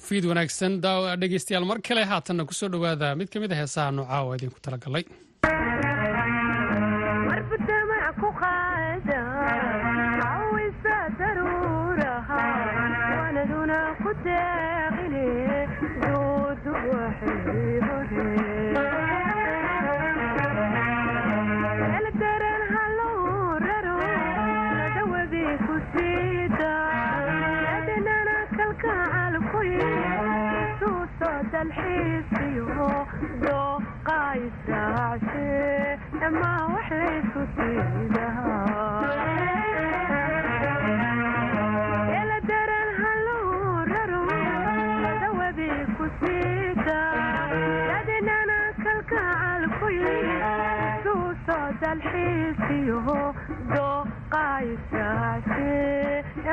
[0.09, 0.73] fiid wanaagsan
[1.23, 4.61] dhegeystayaal mar kale haatanna ku soo dhowaada mid ka mid a heesaha noocaa oo idinku
[4.67, 5.05] talagalay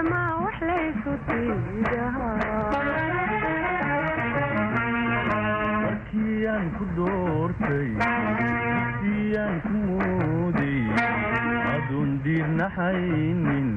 [0.09, 3.04] ma wax laysu diidaha
[6.65, 7.89] markiiaan ku doortay
[9.01, 10.79] siiyaan ku mooday
[11.75, 13.69] adun diirnaxaynin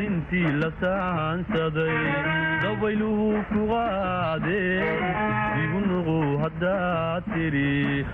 [0.00, 1.98] daqsintii la saansaday
[2.62, 5.04] dabayluhu ku qaadeen
[5.62, 8.04] igu nuqu haddaad tidhi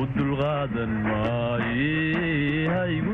[0.00, 1.92] u dulqaadan maaye
[2.72, 3.12] ha igu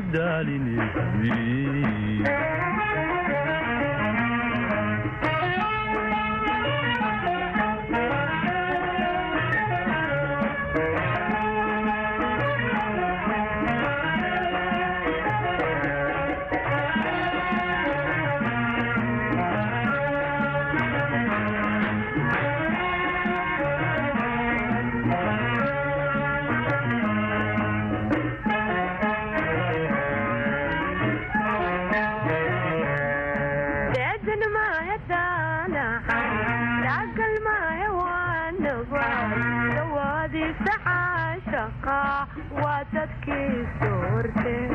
[42.61, 44.71] waa dadkii suurteen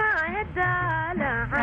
[0.00, 1.62] maahe daalaca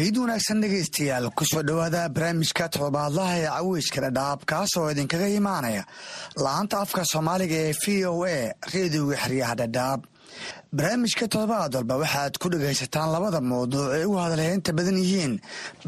[0.00, 5.82] fiid wanaagsan dhegaystayaal ku soo dhowaada barnaamijka todobaadlaha ee caweyska dhadhaab kaasoo idinkaga imaanaya
[6.44, 8.38] la-anta afka soomaaliga ee v o a
[8.74, 10.00] reediyoga xeryaha dhadhaab
[10.76, 15.34] barnaamijka todobaad walba waxaad ku dhegaysataan labada mawduuc ee ugu hadalheynta badan yihiin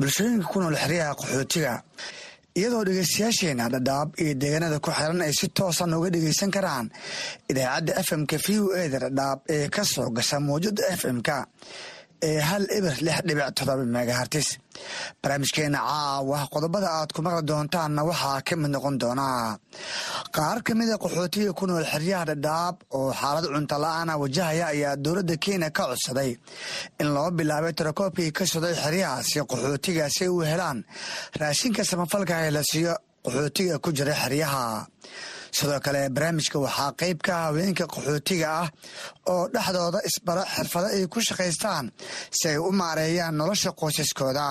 [0.01, 1.73] bulshooyinka ku nool xeryaha qaxootiga
[2.61, 6.87] iyadoo dhegaystayaasheena dhadhaab iyo deegaanada ku xiran ay si toosan uga dhegaysan karaan
[7.51, 11.92] idaacadda fm-ka v o eda dhadhaab ee ka soo gasha mawjada fm-ka ee
[12.23, 14.49] hal eber lix dhibic todoba megahartis
[15.23, 19.59] barnaamijkeena caawa qodobada aad ku maqli doontaanna waxaa ka mid noqon doonaa
[20.37, 25.37] qaar ka mida qaxootiga ku nool xeryaha dhadhaab oo xaalad cunto la'aana wajahaya ayaa dowladda
[25.45, 26.31] kenya ka codsaday
[27.01, 30.79] in loo bilaabay tirakoobkii ka soday xeryahaasi qaxootiga si ay u helaan
[31.41, 34.63] raashinka samafalka ee la siiyo qaxootiga ku jira xeryaha
[35.57, 38.69] sidoo kale barnaamijka waxaa qeyb ka ah haweenka qaxootiga ah
[39.33, 41.85] oo dhexdooda isbaro xirfado ay ku shaqaystaan
[42.39, 44.47] si ay u maareeyaan nolosha qoysaskooda.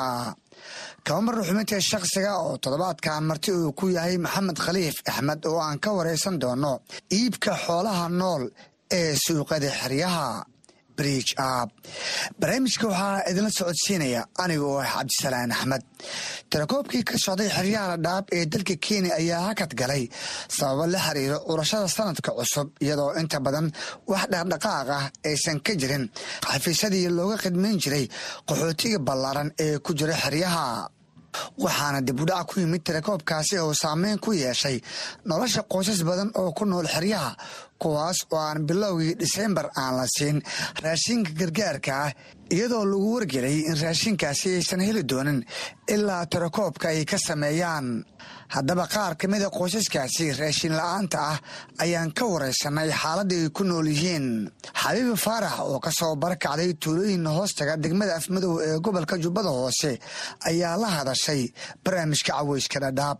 [1.06, 5.90] Kabamar ruxuminta shakhsiga oo toddobaadkan marti uu ku yahay maxamed khaliif axmed oo aan ka
[5.98, 6.74] wareysan doono
[7.18, 8.44] iibka xoolaha nool
[9.00, 10.28] ee suuqada xeryaha
[10.98, 11.70] bridge ab
[12.40, 15.84] barnaamijka waxaa idinla socodsiinaya aniga oo ah cabdisalaan axmed.
[16.52, 20.04] Tirakoobkii ka socday xeryaha ladhaab ee dalka kenya ayaa hakad galay
[20.58, 23.68] sababo la xiriiro urashada sanadka cusub iyadoo inta badan
[24.12, 26.06] wax dhaqdhaqaaq ah aysan ka jirin.
[26.52, 28.06] Xafiisyadii looga khidmayn jiray
[28.50, 30.66] qaxootiga ballaaran ee ku jira xeryaha.
[31.64, 34.78] Waxaana dib u dhac ku yimid tirakoobkaasi oo saameyn ku yeeshay
[35.30, 37.32] nolosha qoysas badan oo ku nool xeryaha
[37.82, 40.38] kuwaas oo aan bilowgii diseembar aan la siin
[40.84, 42.12] raashinka gargaarka ah
[42.56, 45.40] iyadoo lagu wargelay in raashinkaasi aysan heli doonin
[45.96, 47.88] ilaa tirakoobka ay ka sameeyaan.
[48.56, 51.38] Haddaba qaar ka mida qoysaskaasi raashin la'aanta ah
[51.84, 54.28] ayaan ka wareysanay xaaladda ay ku nool yihiin.
[54.82, 59.92] Xabiibi faarax oo ka soo barakacday tuulooyin hoostaga degmada afmadow ee gobolka jubbada hoose
[60.50, 61.42] ayaa la hadashay
[61.84, 63.18] barnaamijka caweyska dhadhaab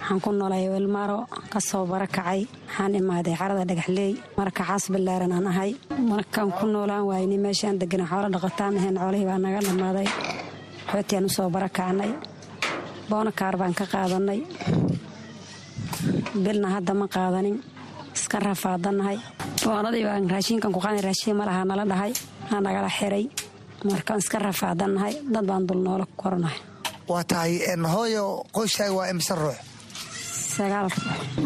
[0.00, 1.18] waxaan ku noolay welmaro
[1.52, 5.70] ka soo barakacay waxaan imaaday xarada dhagaxleey markaxaas ballaaran aan ahay.
[6.12, 10.08] Markaan ku noolaan waayni meeshaan degana xoolo dhaqataan ahayn xoolihii baa naga dhammaaday
[10.90, 12.10] xootiaan u soo barakacnay
[13.10, 14.40] boonakaar baan ka qaadanay.
[16.44, 17.56] Bilna hadda ma qaadanin
[18.16, 19.18] iska rafaadanahay.
[19.64, 22.12] Boonadii baan raashinkan ku qaadana raashin ma lahaa nala dhahay.
[22.52, 23.24] Aa nagala xiray
[23.90, 25.12] markaan iska rafaadanahay.
[25.32, 26.60] Dad baan dul noola koranahay
[27.08, 27.52] waa tahay
[27.94, 28.24] hooyo
[28.56, 29.58] qoyskaaga waa imse ruux
[30.56, 30.88] sagaal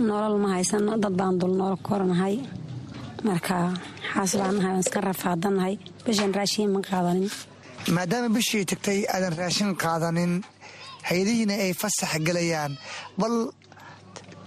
[0.09, 2.37] nolol ma haysano dad baan dul noola koranahay.
[3.27, 3.57] Marka
[4.13, 5.75] xaas baan nahay waan iska rafaadanahay.
[6.05, 7.29] Bishan raashin ma qaadanin.
[7.97, 10.33] Maadaama bishii tagtay aadan raashin qaadanin
[11.09, 12.73] hay'adihiina ay fasax gelayaan.
[13.21, 13.35] Bal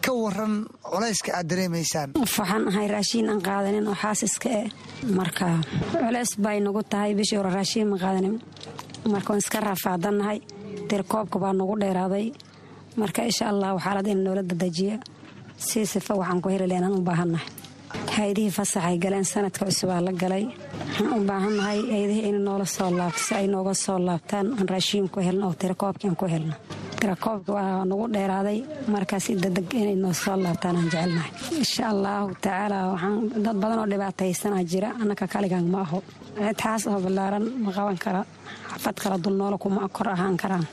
[0.03, 0.53] ka waran
[0.91, 2.09] culayska aad dareemaysaan.
[2.23, 4.67] Waxaan ahay raashiin aan qaadanin oo xaasiska eh.
[5.17, 5.47] Marka
[5.91, 8.35] culeys bay nagu tahay bishii hore raashiin ma qaadanin.
[9.13, 10.39] Marka waan iska rafaadanahay
[10.89, 12.27] dirkoobka baa nagu dheeraaday
[12.99, 13.45] marka insha
[13.85, 14.95] xaalad in noola dadajiya.
[15.67, 17.47] Si sifa waxaan ku heli lehnaan u baahannahay.
[18.15, 20.43] Hay'adihii fasaxay galeen sanadka cusubaa la galay.
[20.45, 24.45] Waxaan u baahannahay hay'adihii in noola soo laabto si ay nooga soo laabtaan.
[24.59, 26.53] Aan raashiin ku helno oo tirakoobkiaan ku helno
[26.99, 28.59] tirakoobka waa nagu dheeraaday.
[28.93, 31.31] Markaasi dadeg inay noo soo laabtaan aan jecelnahay.
[31.61, 34.89] Insha allahu tacaala waxaan dad badan oo dhibaataysanaa jira.
[35.01, 35.99] Annaka kaligaan ma aho.
[36.37, 38.21] Cid xaas oo ballaaran ma qaban kara.
[38.73, 40.65] Xafad kala dulnoola kuma kor ahaan karaan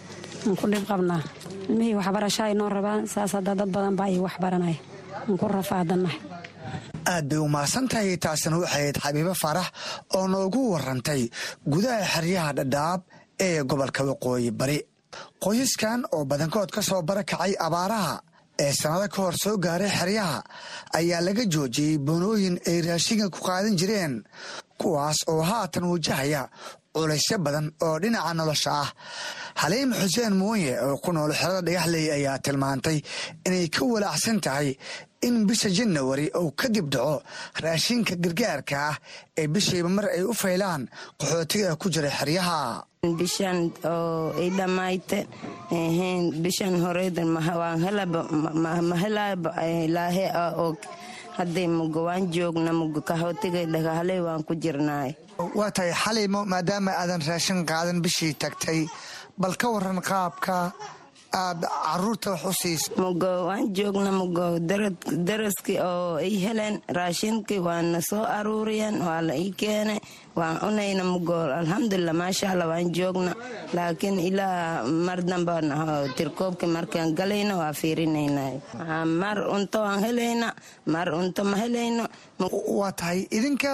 [0.46, 1.22] aan ku dhib qabnaa
[1.70, 4.79] ilmihii waxbarasho ay noo rabaan saas hadda dad badan baa ii waxbaranaya
[5.29, 6.18] aan ku rafaadannahay
[7.12, 9.68] aad bay umahadsan tahay taasina waxay ahayd xabiibo faarax
[10.16, 11.22] oo noogu warantay
[11.72, 13.01] gudaha xeryaha dhadhaab
[13.47, 14.78] ee gobolka waqooyi bari.
[15.43, 18.14] Qoysaskan oo badankood ka soo barakacay abaaraha
[18.64, 20.38] ee sannado ka hor soo gaaray xeryaha
[20.99, 24.14] ayaa laga joojiyey boonooyin ay raashinka ku qaadan jireen
[24.80, 26.43] kuwaas oo haatan wajahaya
[26.95, 28.91] culaysyo badan oo dhinaca nolosha ah
[29.62, 32.99] xaliim xuseen muuye oo ku nool xerada dhagaxley ayaa tilmaantay
[33.47, 34.68] inay ka walaacsan tahay
[35.26, 37.14] in bisha janawari uu kadib dhaco
[37.64, 38.97] raashinka gargaarka ah
[39.41, 40.82] ee bishiiba mar ay u faylaan
[41.20, 42.59] qaxootiga ku jira xeryaha
[43.20, 43.59] bishan
[43.93, 45.18] oo ay dhammayte
[46.45, 47.28] bishan horeydan
[47.61, 48.20] waan helaba
[48.91, 49.51] ma helaba
[49.97, 50.26] laahe
[51.41, 55.11] hadday mugo waan joogna mugo kahootigay dhagahaley waan ku jirnaay.
[55.59, 58.80] Waa tahay xalimo maadaama aadan raashin qaadan bishii tagtay
[59.41, 60.57] bal ka waran qaabka
[61.43, 64.47] aad carruurta wax u siisa mugo waan joogna mugo
[65.28, 69.99] daraskii oo ay heleen raashinkii waana soo aruuriyeen waa la ii keenay
[70.39, 73.33] waan cunayna mugo alxamdulilah maasha allah waan joogna.
[73.74, 75.55] Laakiin ilaa mar dambe
[76.16, 78.43] tirkoobkii markaan galayna waa fiirinayna
[79.22, 80.49] mar unto waan helayna
[80.87, 82.05] mar unto ma helayno.
[82.78, 83.26] Waa tahay.
[83.31, 83.72] Idinka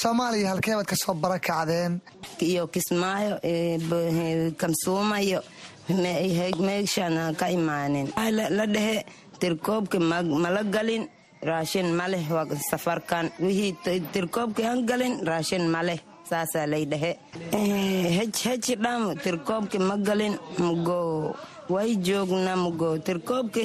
[0.00, 2.00] soomaaliya halkeebaad ka soo barakacdeen
[2.42, 3.38] iyo kismaayo
[4.56, 5.40] kamsuumayo.
[5.88, 8.12] Meeshaan ka imaanin.
[8.50, 9.04] La dhehe.
[9.38, 11.04] Tirkoobki mala galin
[11.42, 13.30] raashin maleh waa safarkan.
[13.40, 15.98] Wixii tirkoobki aan galin raashin maleh
[16.30, 17.12] saasaa lay dhehe
[18.44, 21.36] heji dham tirkoobki ma galin mugo
[21.68, 23.62] way joogna mugo tirkoobki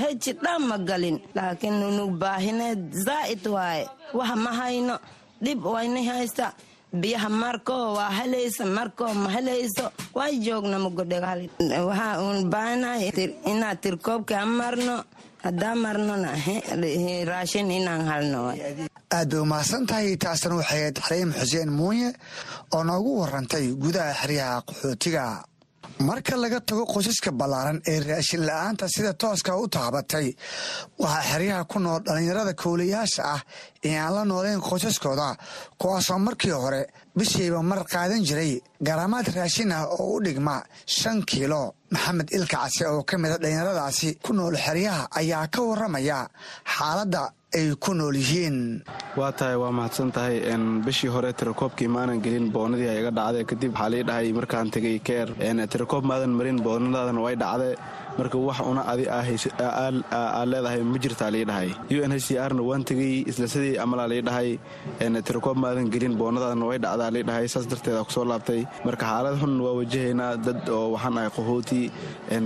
[0.00, 1.20] heji dham ma galin.
[1.34, 3.86] Laakiin nunu baahineed zaa'id waaye.
[4.14, 4.98] Wax ma hayno
[5.42, 6.52] dhib wayna haysta.
[6.92, 9.92] Biyaha markoo waa helayso markoo ma helayso.
[10.14, 11.48] Waa joogna mugodhegaal
[11.88, 13.10] waxaa uun baanahay
[13.46, 15.04] inaa tirkoobka aan marno
[15.44, 16.30] haddaan marnona
[17.30, 18.40] raashin inaan halno
[19.16, 22.08] aad bay umahadsan tahay taasna waxay ahayd xaliim xuseen muuye
[22.74, 25.24] oo noogu warantay gudaha xeryaha qaxootiga.
[26.08, 30.26] Marka laga tago qoysaska ballaaran ee raashin la'aanta sida tooska u taabatay
[31.02, 33.40] waxaa xeryaha ku nool dhallinyarada kowlayaasha ah
[33.88, 35.28] ee aan la noolayn qoysaskooda
[35.80, 36.82] kuwaasoo markii hore
[37.18, 38.52] bishiiba mar qaadan jiray
[38.88, 40.56] garaamaad raashin ah oo u dhigma
[40.86, 41.62] shan kiilo.
[41.94, 46.18] Maxamed ilka case oo ka mida dhallinyaradaasi ku nool xeryaha ayaa ka waramaya
[46.76, 47.22] xaaladda
[47.58, 48.58] ay ku nool yihiin.
[49.18, 50.36] Waa tahay waa mahadsan tahay
[50.86, 53.44] bishii hore tirakoobkii maanan gelin boonadii iga dhacday.
[53.50, 55.28] Kadib waxaa lii dhahay markaan tegay keer
[55.72, 57.68] tirakoob maadan marin boonadaadana way dhacde
[58.18, 62.62] marka wax una adi aad leedahay ma jirtaa lii dhahay u n h c rna
[62.68, 64.22] waan tegey isla sidii amalaa lii
[65.26, 68.60] tirakoob maadan gelin boonadaadana way dhacdaa lii saas darteeda ku soo laabtay.
[68.86, 71.80] Marka xaalad xun waa wajahaynaa dad oo waxaan ahay qahooti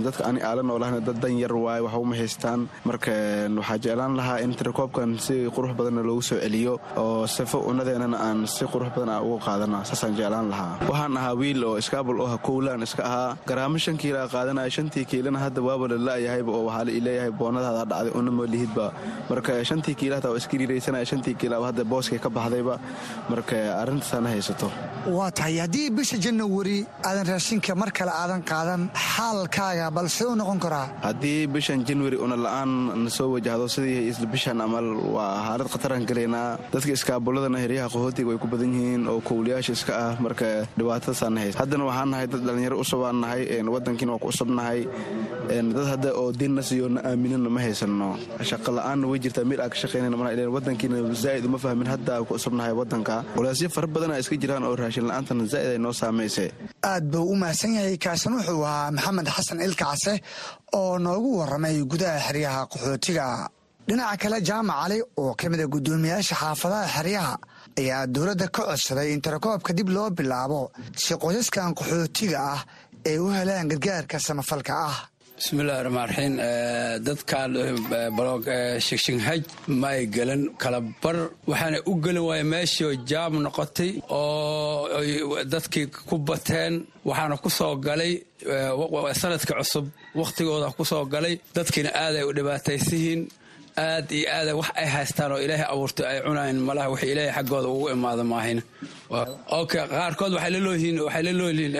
[0.05, 2.59] dadka ani aala noolahna dad dan yar waaye wax uma haystaan.
[2.89, 3.11] Marka
[3.59, 8.39] waxaa jeclaan lahaa in tirakoobkan si qurux badanna loogu soo celiyo oo sifo unadeennana aan
[8.47, 10.73] si qurux badan a uga qaadana saasaan jeclaan lahaa.
[10.89, 13.31] Waxaan ahaa wiil oo iskaabul oo kowlaan iska ahaa.
[13.49, 17.83] Garaamo shan kiilaa qaadanaya shantii kiilana hadda waaba la la'yahayba oo waxaa la ileeyahay boonadaada
[17.91, 18.85] dhacday una malihidba
[19.29, 22.75] marka shantii kiila hataa waa iska riiraysanaya shantii kiilaaba hadda booskay ka baxdayba
[23.31, 24.67] marka arrintaasana haysato.
[25.17, 26.77] Waa tahay haddii bisha janawari
[27.07, 28.81] aadan raashinka mar kale aadan qaadan
[29.15, 30.85] xaalkaaga bal see u noqon karaa?
[31.07, 32.71] Haddii bishan januari una la'aan
[33.03, 34.85] na soo wajahdo sidii isla bishan amal
[35.15, 39.93] waa xaalad khataraan gelaynaa dadka iskaabuladana heryaha qaxootiga way ku badan yihiin oo kowliyaasha iska
[40.05, 40.11] ah.
[40.25, 40.45] Marka
[40.77, 41.57] dhibaatadaasaan haysa.
[41.63, 43.41] Haddana waxaan nahay dad dhallinyaro usubaan nahay
[43.75, 44.79] wadankiina waa ku usubnahay
[45.49, 48.09] dad hadda oo diinna siiyo na aaminana ma haysanno.
[48.49, 52.33] Shaqa la'aanna way jirtaa meel aa ka shaqaynana ileen wadankiina zaa'id uma fahmin hadda ku
[52.37, 56.45] usubnahay wadanka walaasyo fara badana iska jiraan oo raashin la'aantana zaa'id ay noo saamayse
[56.91, 60.13] aad buu u mahadsan yahay kaasan wuxuu ahaa maxamed xasan ilkacase
[60.79, 63.25] oo noogu waramay gudaha xeryaha qaxootiga.
[63.87, 67.33] Dhinaca kale jaamac cali oo ka mida guddoomiyaasha xaafadaha xeryaha
[67.81, 70.61] ayaa dowladda ka codsaday in tirakoobka dib loo bilaabo
[71.03, 72.61] si qoysaskan qaxootiga ah
[73.09, 74.97] ay u helaan gargaarka samafalka ah
[75.37, 76.33] bismillahi raxmaan raxiim
[77.07, 77.49] dadkan
[78.17, 78.43] blog
[78.87, 79.41] shigshinghaj
[79.81, 81.17] may gelan kala bar.
[81.49, 86.73] Waxaana u gelin waaya meeshii jaam noqotay oo dadkii ku bateen.
[87.09, 88.13] Waxaana ku soo galay
[89.21, 89.85] sanadka cusub.
[90.21, 93.21] Wakhtigooda ku soo galay dadkiina aaday u dhibaataysihiin
[93.87, 97.67] aad iyo aada wax ay haystaan oo ilaahay abuurtay ay cunayn malaha wax ilaahay xaggooda
[97.75, 98.59] ugu imaado maahin
[99.61, 100.59] ok qaarkood waxay la
[101.39, 101.73] looyihiin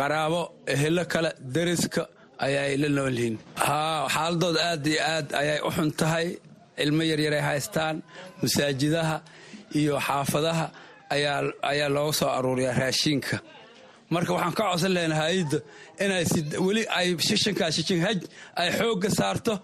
[0.00, 0.40] qaraabo
[0.72, 2.02] ehelo kale deriska
[2.46, 3.36] ayay la nool yihiin.
[3.66, 6.26] Haa xaaladood aad iyo aad ayay u xun tahay
[6.84, 7.96] ilmo yaryaray haystaan
[8.42, 9.16] masaajidaha
[9.80, 10.66] iyo xaafadaha
[11.70, 13.36] ayaa looga soo aruuriyaa raashiinka
[14.14, 15.58] marka waxaan ka codsan lahayn hay'adda
[16.04, 16.24] inay
[16.66, 18.18] weli ay shishinkaa shishinhaj
[18.60, 19.54] ay xoogga saarto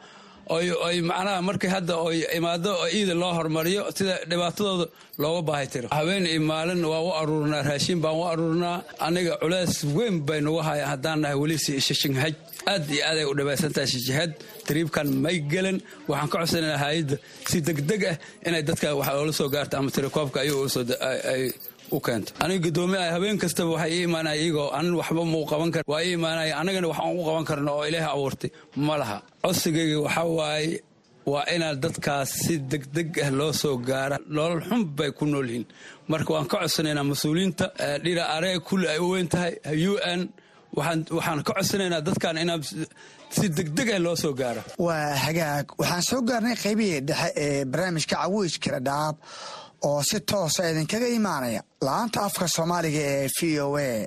[0.86, 4.86] oy macnaha markay hadda oy imaado oo iida loo hormariyo sida dhibaatadooda
[5.22, 5.88] looga baahay tiro.
[5.98, 10.58] Habeen iyo maalin waa u aruurnaa raashiin baan u aruurnaa aniga culeys weyn bay nagu
[10.68, 11.56] hayaan haddaan nahay weli
[11.86, 12.34] shishinhaj
[12.72, 14.30] aad iyo aaday u dhibaysantahay shishihad
[14.66, 17.16] tariibkan may gelan waxaan ka codsanayna hay'adda
[17.50, 20.50] si degdeg ah inay dadka wax oola soo gaarto ama tirakoobka ay
[21.96, 22.30] u keento.
[22.44, 26.12] Aniga guddoomiyaha habeen kastaba waxay ii imaanaya iyagoo anin waxba mau qaban kar waa ii
[26.18, 28.50] imaanaya annagana waxaan u qaban karno oo ilaahay abuurtay.
[28.86, 29.16] Ma laha.
[29.42, 30.80] Codsigayga waxaa waaye
[31.32, 34.16] waa inaad dadkaas si degdeg ah loo soo gaara.
[34.36, 35.66] Nolol xun bay ku nool yihiin
[36.11, 37.64] marka waan ka codsanaynaa mas'uuliyiinta
[38.04, 39.52] dhira aree kulli ay u weyn tahay
[39.90, 40.20] u n
[40.76, 42.58] waxaan ka codsanaynaa dadkan inaa
[43.36, 44.62] si degdeg ah loo soo gaaro.
[44.86, 45.66] Waa hagaag.
[45.80, 49.16] Waxaan soo gaarnay qaybihii dhexe ee barnaamijka cawiijka dhadhaab
[49.88, 51.62] oo si toosa idinkaga imaanaya.
[51.86, 54.06] La'aanta afka soomaaliga ee v o a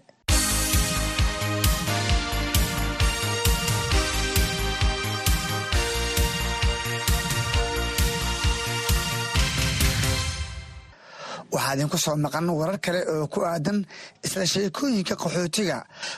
[11.55, 13.79] waxaa idinku soo maqan warar kale oo ku aadan
[14.25, 15.77] isla sheekooyinka qaxootiga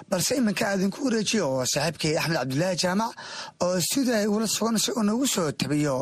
[0.09, 3.11] balse iminka aadinku wareejiyo oo saaxiibkay axmed cabdulaahi jaamac
[3.65, 5.95] oo sida ula sugan si uu nagu soo tabiyo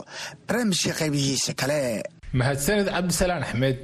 [0.47, 1.79] barnaamijka qaybihiisa kale.
[2.39, 3.77] Mahadsanid cabdisalaan axmed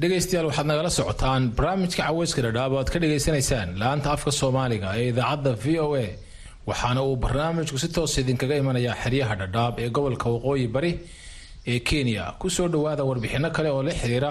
[0.00, 5.06] dhegaystayaal waxaad nagala socotaan barnaamijka caweyska dhadhaab oo aad ka dhegaysanaysaan la'aanta afka soomaaliga ee
[5.12, 6.06] idaacadda v o a
[6.70, 10.92] waxaana uu barnaamijku si toos idinkaga imanayaa xeryaha dhadhaab ee gobolka waqooyi bari
[11.72, 12.24] ee kenya.
[12.40, 14.30] Kusoo dhowaada warbixino kale oo la xiriira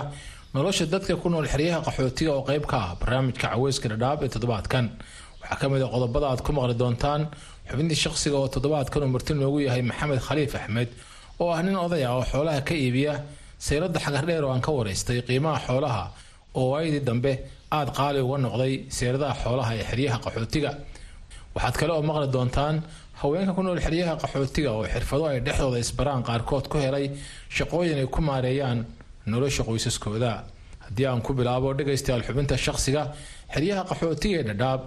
[0.54, 4.86] nolosha dadka ku nool xeryaha qaxootiga oo qayb ka ah barnaamijka caweyska dhadhaab ee toddobaadkan.
[5.41, 7.22] Waxaa ka mid a qodobada aad ku maqli doontaan
[7.70, 10.89] xubintii shaqsiga oo toddobaadkan uu marti noogu yahay maxamed khaliif axmed
[11.41, 13.14] oo ah nin oday ah oo xoolaha ka iibiya
[13.66, 16.04] sayradda xagardheer oo aan ka waraystay qiimaha xoolaha
[16.58, 17.34] oo waayadii dambe
[17.78, 20.72] aada qaali uga noqday seyradaha xoolaha ee xeryaha qaxootiga.
[21.56, 22.76] Waxaad kale oo maqli doontaan
[23.22, 27.06] haweenka ku nool xeryaha qaxootiga oo xirfado ay dhexdooda isbaraan qaarkood ku helay
[27.58, 28.80] shaqooyin ay ku maareeyaan
[29.34, 30.32] nolosha qoysaskooda
[30.86, 33.04] haddii aan ku bilaabo dhegaystayaal xubinta shaqsiga
[33.54, 34.82] xeryaha qaxootiga ee dhadhaab.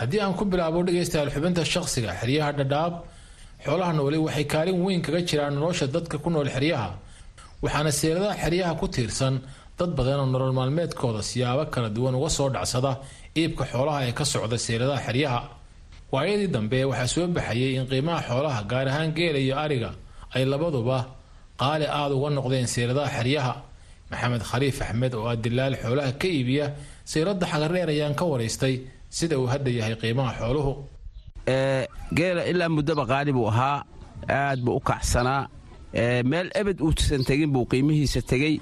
[0.00, 2.92] Haddii aan ku bilaabo dhegaystayaal xubinta shaqsiga xeryaha dhadhaab
[3.64, 6.90] xoolaha nooli waxay kaalin weyn kaga jiraan nolosha dadka ku nool xeryaha.
[7.62, 9.34] Waxaana seeradaha xeryaha ku tiirsan
[9.78, 12.92] dad badan oo nolol maalmeedkooda siyaabo kala duwan uga soo dhacsada
[13.40, 15.40] iibka xoolaha ee ka socda seeradaha xeryaha.
[16.12, 19.90] Waayadii dambe waxaa soo baxayay in qiimaha xoolaha gaar ahaan geela iyo ariga
[20.34, 20.98] ay labaduba
[21.62, 23.54] qaali aada uga noqdeen seyradaha xeryaha.
[24.10, 26.66] Maxamed khaliif axmed oo ah dilaal xoolaha ka iibiya
[27.12, 28.74] sayradda xagardheer ayaan ka waraystay
[29.16, 30.72] sida uu hadda yahay qiimaha xooluhu.
[32.18, 33.78] Geela ilaa muddaba qaali buu ahaa
[34.28, 35.42] aad buu u kacsanaa.
[36.30, 38.54] Meel ebed uusan tegin buu qiimihiisa tegey.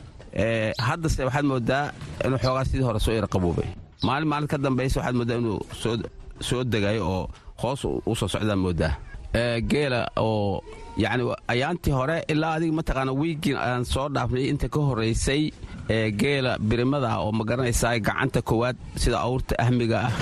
[0.88, 1.84] Haddase waxaad moodaa
[2.24, 3.68] inuu xoogaa sidii hore soo yarqabuubay.
[4.06, 5.58] Maalin maalin ka dambaysa waxaad moodaa inuu
[6.48, 7.24] soo degayo oo
[7.62, 7.80] hoos
[8.10, 8.92] u soo socdaa moodaa
[9.70, 10.62] geela oo
[10.96, 11.22] yacni
[11.52, 15.42] ayaantii hore ilaa adiga mataqaana wiigin aan soo dhaafnay inta ka horraysay
[16.20, 20.12] geela birimada ah oo ma garanaysaa gacanta koowaad sida awrta ahmiga ah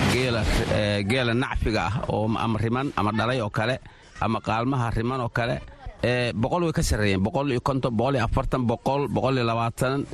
[1.09, 3.75] geela nacfiga ah oo ama riman ama dhalay oo kale
[4.21, 5.55] ama qaalmaha riman oo kale
[6.41, 10.05] boqol way ka sarreeyeen boqol iyo konton boqol iyo afartan boqol boqol iyo labaatan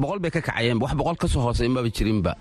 [0.00, 2.32] boqol bay ka kacayeen wax boqol ka soo hoosay maba jirinba.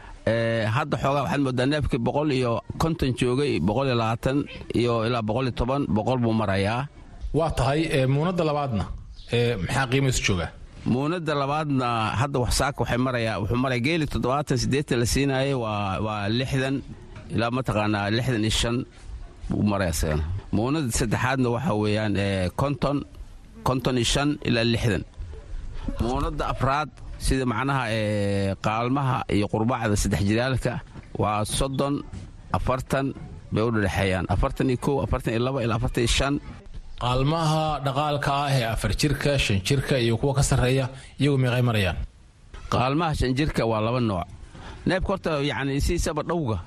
[0.75, 4.37] Hadda xoogaa waxaad moodaa neefkii boqol iyo konton joogay boqol iyo labaatan
[4.79, 6.87] iyo ilaa boqol iyo toban boqol buu marayaa.
[7.33, 7.81] Waa tahay
[8.15, 8.85] muunadda labaadna
[9.63, 10.49] maxaa qiimihiisu joogaa?
[10.85, 11.87] Muunadda labaadna
[12.21, 12.37] hadda
[13.05, 16.75] marayaa wuxuu maraya geeli toddobaatan siddeetan la siinaayay waa waa lixdan
[17.35, 18.77] ilaa mataqaanaa lixdan iyo shan
[19.49, 20.23] buu maraya isagana
[20.55, 22.13] muunadda saddexaadna waxa weeyaan
[22.61, 22.97] konton
[23.67, 25.03] konton iyo shan ilaa lixdan.
[26.01, 26.89] Muunadda afraad
[27.25, 27.83] sida macnaha
[28.65, 30.73] qaalmaha iyo qurbacda saddex jiraalka
[31.21, 31.95] waa soddon
[32.57, 33.07] afartan
[33.53, 34.25] bay u dhadhexeeyaan.
[34.33, 36.35] Afartan iyo kow afartan iyo laba ilaa afartan iyo shan.
[37.03, 40.85] Qaalmaha dhaqaalka ah ee afar jirka shan jirka iyo kuwa ka sarreeya
[41.19, 41.97] iyagu meeqay marayaan
[42.73, 44.27] qaalmaha shan jirka waa laba nooc.
[44.87, 46.57] Neebka horta yacni sidiisaba dhowga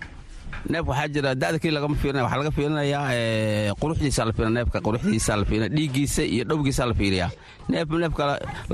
[0.72, 5.32] neef waxaa jira da'da kii lagama fiirinaya waxaa laga fiirinayaa quruxdiisa la fiirina neefka quruxdiisa
[5.40, 7.30] la fiirina dhiiggiisa iyo dhowgiisa la fiiriyaa.
[7.72, 8.24] Neef neefka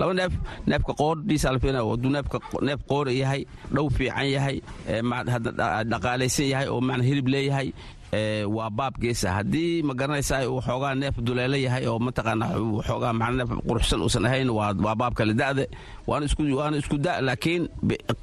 [0.01, 0.33] laba neef
[0.71, 2.37] neefka qoodhiisa la fiirina hadduu neefka
[2.69, 3.43] neef qoora yahay
[3.75, 4.57] dhow fiican yahay
[5.91, 7.69] dhaqaalaysan yahay oo macna hilib leeyahay
[8.57, 9.29] waa baab geesa.
[9.37, 12.47] Haddii ma garanaysaa uu xoogaa neef duleelo yahay oo mataqaana
[12.89, 15.35] xoogaa macna neef quruxsan uusan ahayn waa baab kale.
[15.35, 15.65] Da'de
[16.07, 16.25] waana
[16.81, 17.69] isku da' laakiin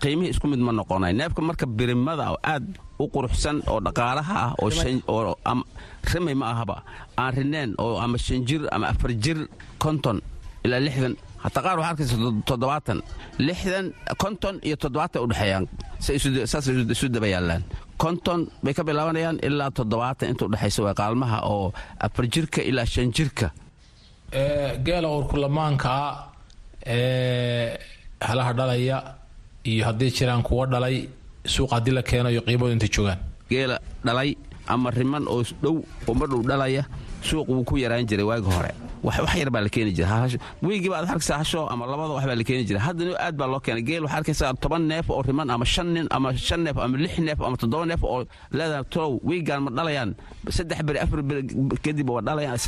[0.02, 1.14] qiimihii isku mid ma noqonay.
[1.14, 2.66] Neefka marka birimada aad
[3.00, 4.70] u quruxsan oo dhaqaalaha ah oo
[5.08, 5.36] oo
[6.14, 6.78] rimay ma ahaba.
[7.18, 9.40] Aan rineen oo ama shan jir ama afar jir
[9.84, 10.22] konton
[10.66, 11.16] ilaa lixdan.
[11.44, 12.16] Hataa qaar waxaa arkaysa
[12.50, 13.00] toddobaatan.
[13.48, 13.86] Lixdan
[14.24, 15.66] konton iyo toddobaatan udhexeeyaan
[16.52, 17.64] saasay isu daba yaallaan
[17.98, 21.74] konton bay ka bilaabanayaan ilaa toddobaatan inta udhexaysa waa qaalmaha oo
[22.06, 23.48] afar jirka ilaa shan jirka.
[24.86, 26.06] Geela urkulamaankaa
[28.28, 28.98] halaha dhalaya
[29.66, 30.98] iyo haddii jiraan kuwa dhalay
[31.46, 33.20] suuq haddii la keeno iyo qiimadu intay joogaan.
[33.50, 34.36] Geela dhalay
[34.68, 35.78] ama riman oo dhow
[36.08, 36.84] oo madhow dhalaya
[37.22, 38.72] suuq wuu ku yaraan jiray waagi hore
[39.06, 40.28] wax yar baa la keeni jira
[40.66, 43.60] wiigii baad arkaysaa hasho ama labada wax baa la keeni jira haddana aad baa loo
[43.66, 43.84] keenay.
[43.88, 47.14] Geel waxaa arkaysaa toban neef oo riman ama shan nin ama shan neef ama lix
[47.28, 48.26] neef ama toddoba neef oo
[48.58, 50.10] leedahay tolow wiigaan ma dhalayaan.
[50.58, 51.42] Saddex beri afar beri
[51.86, 52.56] kadib waa dhalayaan.
[52.56, 52.68] Is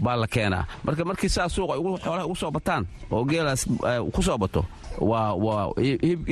[0.00, 0.64] baa la keenaa.
[0.84, 3.62] Marka markii saa suuqa xoolaha ugu soo bataan oo geelaas
[4.14, 4.64] ku soo bato
[5.10, 5.64] waa waa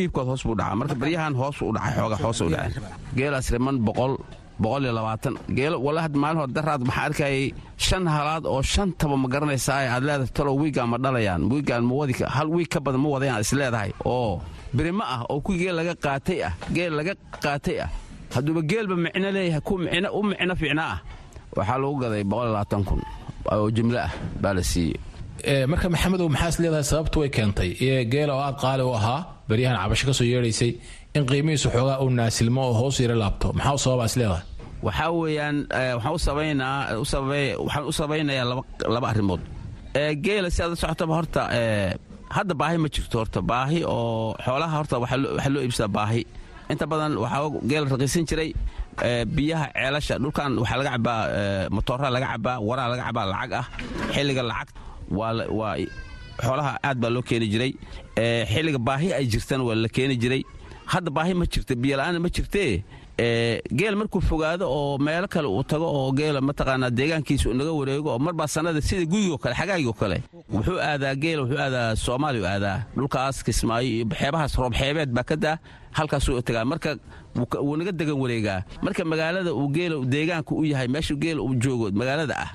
[0.01, 0.75] iibkood hoos buu dhacaa.
[0.81, 2.73] Marka baryahan hoos u dhacay xooga hoos u dhacay.
[3.17, 4.17] Geelaas riman boqol
[4.61, 10.99] geelo daraad maxaa arkayay shan halaad oo shantaba ma garanaysaa aad leedahay talow wiigaan ma
[10.99, 11.43] dhalayaan.
[11.53, 11.95] Wiigaan ma
[12.37, 13.91] hal wiig ka badan ma wadayaan is leedahay.
[14.05, 14.41] Oo
[14.77, 17.91] birimo ah oo ku geel laga qaatay ah geel laga qaatay ah.
[18.35, 20.99] Hadduuba geelba micno leeyahay ku micno u micno fiicna ah.
[21.57, 22.25] Waxaa lagu gaday
[22.85, 23.01] kun.
[23.53, 24.99] Oo jumlo ah baa la siiyey.
[25.71, 27.71] Marka maxamedow maxaa is leedahay sababtu way keentay.
[28.13, 30.71] Geela oo aad qaali u ahaa baryahan cabasho ka soo yeedhaysay
[31.17, 33.53] in qiimihiisu xoogaa uu naasilmo oo hoos yara laabto.
[33.53, 34.43] Maxaa u sababa is leedahay?
[34.87, 35.57] Waxaa weeyaan
[35.97, 38.47] waxaan u sabaynaa waxaan u sabaynayaa
[38.95, 39.41] laba arrimood.
[40.25, 41.43] Geela si aad la socotaba horta
[42.37, 43.41] hadda baahi ma jirto horta.
[43.51, 46.23] Baahi oo xoolaha horta waxaa loo iibsadaa baahi.
[46.71, 48.51] Inta badan waxaa geela raqiisan jiray
[49.37, 51.21] biyaha ceelasha dhulkan waxaa laga cabaa
[51.75, 53.67] motooraa laga cabaa waraa laga cabaa lacag ah
[54.15, 54.69] xilliga lacag
[55.59, 55.75] waa
[56.45, 57.73] xoolaha aad baa loo keeni jiray.
[58.53, 60.43] Xilliga baahi ay jirtana waa la keeni jiray
[60.93, 62.73] hadda baahi ma jirta biyola'aana ma jirtee
[63.79, 68.19] geel markuu fogaado oo meelo kale uu tago oo geela mataqaanaa deegaankiisa naga wareego oo
[68.19, 70.23] marbaa sannada sida guyigoo kale xagaagoo kale
[70.55, 75.25] wuxuu aadaa geela wuxuu aadaa soomaaliya u aadaa dhulkaas kismaayo iyo xeebahaas roob xeebeed baa
[75.31, 75.57] ka daa
[75.99, 76.65] halkaasuu tagaa.
[76.65, 76.91] Marka
[77.67, 78.63] wuu naga degan wareegaa.
[78.83, 82.51] Marka magaalada uu geela deegaanka u yahay meeshu geela uu joogo magaalada ah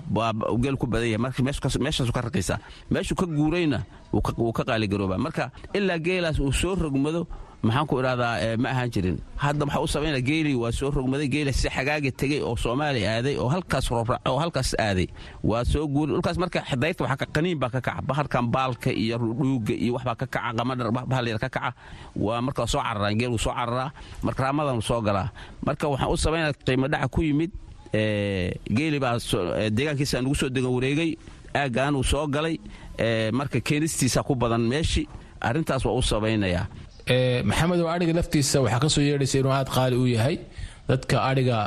[0.63, 1.21] geel ku badan yahay.
[1.25, 2.59] Marka meeshaasu ka raqiisa
[2.91, 7.27] meeshuu ka guurayna wuu ka qaaligaroobaa marka ilaa geelaas uu soo rogmado
[7.63, 9.17] maxaan ku idhahdaa ma ahaan jirin.
[9.39, 13.35] Hadda waxaa u samayna geelii waa soo rogmaday geeli si xagaaga tegey oo soomaaliya aaday
[13.39, 15.07] oo halkaas oo halkaas aaday.
[15.43, 18.01] Waa soo guuri dhulkaas marka dayrta waxaa qaniin baa ka kaca.
[18.07, 21.71] Bahalkan baalka iyo dhuuga iyo waxbaa ka kaca qamadhar bahal yar ka kaca.
[22.15, 23.91] Waa marka soo cararaan geel wuu soo cararaa
[24.23, 25.31] marka raamadan soo galaa.
[25.65, 27.51] Marka waxaan u samaynaa qiimo dhaca ku yimid
[28.77, 29.15] geeli baa
[29.71, 31.15] deegaankiisa nugu soo degan wareegay.
[31.55, 32.59] Aaggaan uu soo galay
[33.31, 35.07] marka keenistiisa ku badan meeshi.
[35.43, 36.67] Arrintaas waa u samaynayaa
[37.07, 40.39] maxamedow adhiga laftiisa waxaa ka soo yeedhaysa inuu aad qaali u yahay.
[40.87, 41.57] Dadka adhiga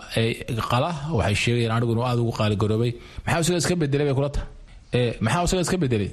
[0.70, 2.92] qala waxay sheegayaan adhigu inuu aad ugu qaaligaroobay
[3.26, 5.12] maxaa isaga iska bedelay bay kula tahay?
[5.20, 6.10] Maxaa isaga iska bedelay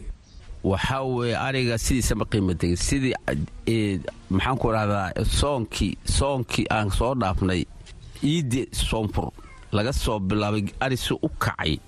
[0.64, 2.26] waxaa weeye ariga sidiisa ma
[2.60, 3.14] degin sidii
[4.30, 5.08] maxaan ku idhahdaa
[5.40, 7.62] soonkii soonkii aan soo dhaafnay
[8.24, 9.32] iiddi soonfur
[9.72, 11.80] laga soo bilaabay ari si u kacay.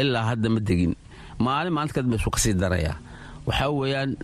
[0.00, 0.94] Ilaa hadda ma degin.
[1.38, 2.96] Maalin maalinta kadib isuu ka sii darayaa
[3.46, 4.16] waxaa weeyaan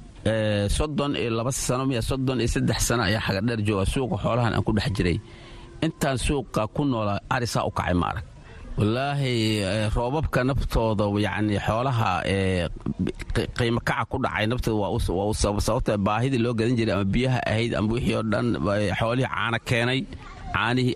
[0.76, 4.62] soddon iyo laba sano miya soddon iyo saddex sano ayaa xagadheer jooga suuqa xoolahan aan
[4.66, 5.18] ku dhex jiray.
[5.86, 8.24] Intaan suuqa ku noolaa arisaa u kacay maarag.
[8.78, 9.34] Wallaahi
[9.96, 12.10] roobabka naftooda yacni xoolaha
[13.58, 14.78] qiimo kaca ku dhacay naftooda
[15.18, 18.46] waa sababta baahidii loo gadan jiray ama biyaha ahayd ama wixii oo dhan
[19.00, 20.00] xoolihii caana keenay.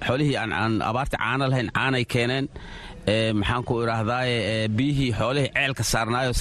[0.06, 2.46] Xoolihii aan abaarta caana lahayn caanay keeneen
[3.06, 6.32] maxaan ku idhaahdaaye biyihii xoolihii ceelka saarnaayo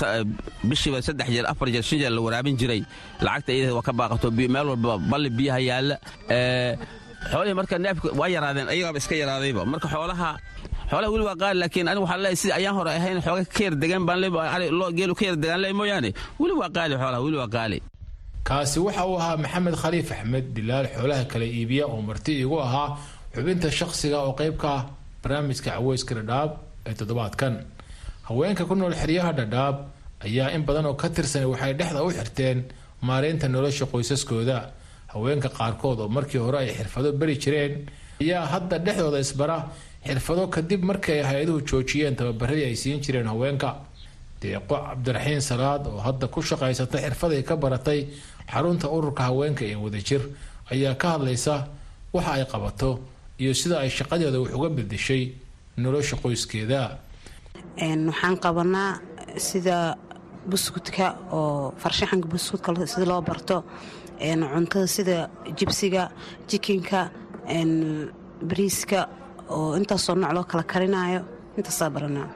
[0.70, 2.82] bishiiba saddex jeer afar jeer shan jeer la waraabin jiray.
[3.26, 5.96] Lacagta iyada waa ka baaqato meel walba balli biyaha yaalla.
[7.32, 9.62] Xoolihii marka neefka waa yaraadeen ayagaaba iska yaraadayba.
[9.66, 10.30] Marka xoolaha
[10.90, 13.76] xoolaha weli waa qaali laakiin anigu waxaan leeyahay sidii ayaan hore ahayn xooga ka yar
[13.82, 16.10] degan baan leeyahay geelu ka yar degaan leeyahay mooyaane.
[16.42, 17.78] Weli waa qaali xoolaha weli waa qaali.
[18.48, 22.90] Kaasi waxa uu ahaa maxamed khaliif axmed dilaal xoolaha kala iibiya oo marti igu ahaa
[23.36, 24.84] xubinta shakhsiga oo qayb ka ah
[25.30, 26.52] barnaamijka caweyska dhadhaab
[26.86, 27.54] ee toddobaadkan.
[28.30, 29.76] Haweenka ku nool xeryaha dhadhaab
[30.26, 32.58] ayaa in badan oo ka tirsan waxay dhexda u xirteen
[33.02, 34.58] maareynta nolosha qoysaskooda.
[35.14, 37.74] Haweenka qaarkood oo markii hore ay xirfado beri jireen
[38.22, 39.58] ayaa hadda dhexdooda isbara
[40.06, 43.70] xirfado kadib markii ay hay'aduhu joojiyeen tababaradii ay siin jireen haweenka.
[44.42, 48.00] Deeqo cabdiraxiin salaad oo hadda ku shaqaysata xirfaday ka baratay
[48.54, 50.22] xarunta ururka haweenka ee wadajir
[50.72, 51.56] ayaa ka hadlaysa
[52.14, 52.90] waxa ay qabato
[53.42, 55.24] iyo sida ay shaqadeeda wax uga bedeshay
[55.84, 56.82] nolosha qoyskeeda.
[58.10, 58.92] Waxaan qabanaa
[59.48, 59.78] sida
[60.52, 61.06] buskudka
[61.38, 63.58] oo farshaxanka buskudka sida loo barto.
[64.20, 65.18] Cuntada sida
[65.58, 66.04] jibsiga
[66.50, 67.00] jikinka
[68.50, 69.00] bariiska
[69.56, 71.22] oo intaasoo nooc loo kala karinayo
[71.58, 72.28] intaasaa baranaa.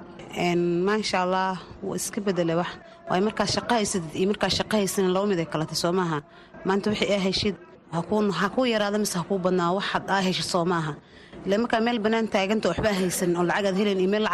[0.88, 2.72] Maasha allah wuu iska bedela wax.
[3.10, 6.20] Waay markaa shaqa haysatid iyo markaa shaqa haysanin laba mid ay kalata soo maaha.
[6.66, 7.56] Maanta wixii aa heshid
[7.92, 10.94] ha kuu yaraada mise ha kuu badnaa waxaad aa heshid soo maaha.
[11.46, 14.26] Ile markaa meel bannaan taaganta waxba haysanin oo lacagaad helen iyo meel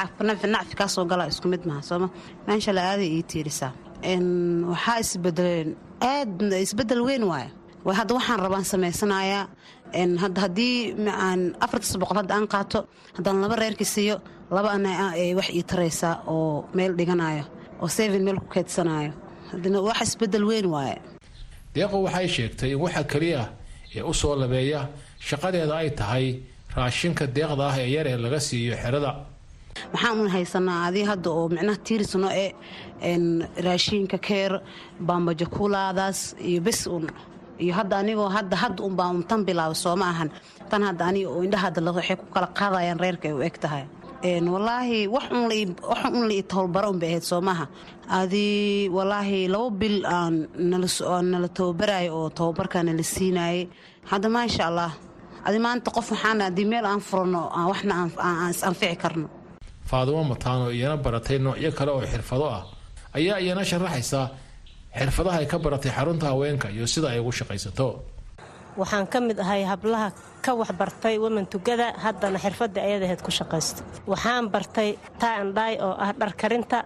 [0.55, 2.07] nacfi kaa soo gala isku mid maha sooma
[2.47, 3.71] maasha allah aaday ii tiirisaa
[4.71, 5.69] waxaa isbedeleen
[6.13, 7.47] aad isbeddel weyn waay
[7.85, 9.43] way hadda waxaan rabaan samaysanayaa
[10.43, 10.75] haddii
[11.65, 12.79] afartas boqol hadda aan qaato
[13.17, 14.15] haddaan laba reerkii siiyo
[14.55, 14.91] laba ana
[15.39, 17.43] wax ii taraysaa oo meel dhiganayo
[17.81, 18.47] oo seven meel ku
[19.51, 20.97] haddana wax isbeddel weyn waaye
[21.76, 23.43] deeqo waxay sheegtay in waxa keliya
[23.95, 24.82] ee u soo labeeya
[25.30, 26.26] shaqadeeda ay tahay
[26.78, 29.11] raashinka deeqda ah ee yar ee laga siiyo xerada.
[29.93, 32.49] Waxaan un haysanaa adii hadda oo micnaha tiirisno ee
[33.67, 34.51] raashiinka keer
[35.07, 36.19] baambajakulaadaas
[36.49, 37.05] iyo bes un
[37.63, 40.30] iyo hadda anigoo hadda hadda unbaa tan bilaaba sooma ahan.
[40.69, 43.84] Tan hadda aniga oo indhaha hadda waxay ku kala qaadayaan reerka ay u eg tahay
[44.55, 47.65] walaahi wax un la ii- wax un la ii tabalbaro un bay ahayd soo maaha
[48.19, 48.45] adi
[48.97, 50.36] walaahi labo bil aan
[51.32, 53.59] nala tababarayo oo tababarkaa nala siinayay
[54.11, 54.91] hadda maasha allah
[55.47, 57.93] adi maanta qof waxaan haddii meel aan furano waxna
[58.69, 59.28] anfici karno.
[59.89, 62.63] Faadumo mataan oo iyana baratay noocyo kale oo xirfado ah.
[63.17, 64.19] Ayaa iyana sharaxaysa
[64.99, 67.88] xirfadaha ay ka baratay xarunta haweenka iyo sida ay ugu shaqaysato
[68.80, 70.07] waxaan ka mid ahay hablaha
[70.45, 74.89] ka waxbartay women tugada haddana xirfadii ayadaheed ku shaqaysta waxaan bartay
[75.21, 76.78] taandhay oo ah dhar karinta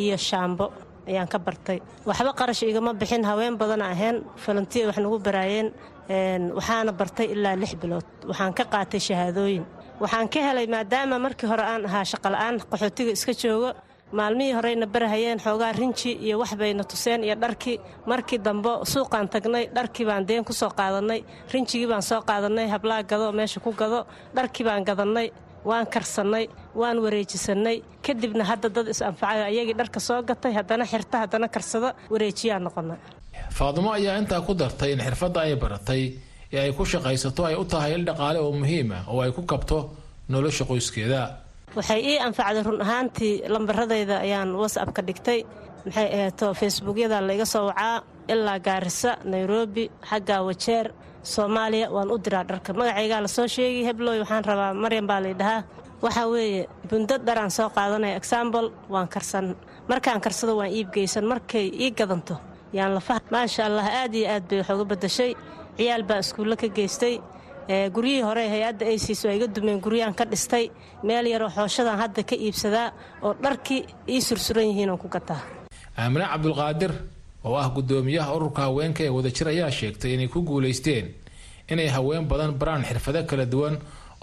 [0.00, 0.66] iyo shaambo
[1.10, 1.78] ayaan ka bartay.
[2.08, 5.68] Waxba qarash igama bixin haween badana ahayn falantiya wax nagu baraayeen
[6.10, 8.04] Een, waxaana bartay ilaa lix bilood.
[8.30, 9.64] Waxaan ka qaatay shahaadooyin.
[10.02, 13.70] Waxaan ka helay maadaama markii hore aan ahaa shaqola'aan qaxootiga iska joogo
[14.18, 17.76] maalmihii horeyna barahayeen xoogaa rinji iyo wax bayna tuseen iyo dharkii
[18.10, 21.20] markii dambe suuqaan tagnay dharkii baan deen ku soo qaadannay
[21.52, 24.00] rinjigii baan soo qaadannay hablaa gado meesha ku gado.
[24.36, 25.28] Dharkii baan gadannay
[25.68, 26.44] waan karsannay
[26.80, 32.62] waan wareejisannay kadibna hadda dad is-anfacayo ayagii dharka soo gatay haddana xirta haddana karsado wareejiyaan
[32.66, 32.98] noqonnay
[33.58, 36.02] faadumo ayaa intaa ku dartay in xirfadda ay baratay
[36.52, 39.42] ee ay ku shaqaysato ay u tahay il dhaqaale oo muhiim ah oo ay ku
[39.52, 39.78] kabto
[40.28, 41.20] nolosha qoyskeeda
[41.76, 45.40] waxay ii anfacday run ahaantii lambaradayda ayaan whatsapp ka dhigtay.
[45.86, 48.02] Maxay aheeto facebookyada layga soo wacaa
[48.32, 50.86] ilaa gaarisa nairobi xagga wajeer
[51.22, 51.86] soomaaliya.
[51.94, 52.70] Waan u diraa dharka.
[52.72, 55.62] Magacaygaa la soo sheegay hebloy waxaan rabaa maryan baa laydhahaa
[56.04, 59.46] waxaa weeye bundo dharaan soo qaadanaya exambl waan karsan.
[59.88, 62.36] Markaan karsado waan iibgeysan markay ii gadanto
[62.72, 65.30] yaan lafaha maasha allah aad iyo aad bay wax uga badashay
[65.76, 67.14] ciyaal baan iskuulle ka geystay
[67.68, 70.70] guryihii hore hay'adda aysiis waa iga dumeen guryaan ka dhistay.
[71.02, 72.88] Meel yaroo xooshadan hadda ka iibsadaa
[73.22, 75.40] oo dharkii ii sursuran yihiinoo ku gataa
[75.98, 76.92] aamine cabdulqaadir
[77.44, 81.06] oo ah gudoomiyaha ururka haweenka ee wadajir ayaa sheegtay inay ku guulaysteen
[81.72, 83.74] inay haween badan baraan xirfado kala duwan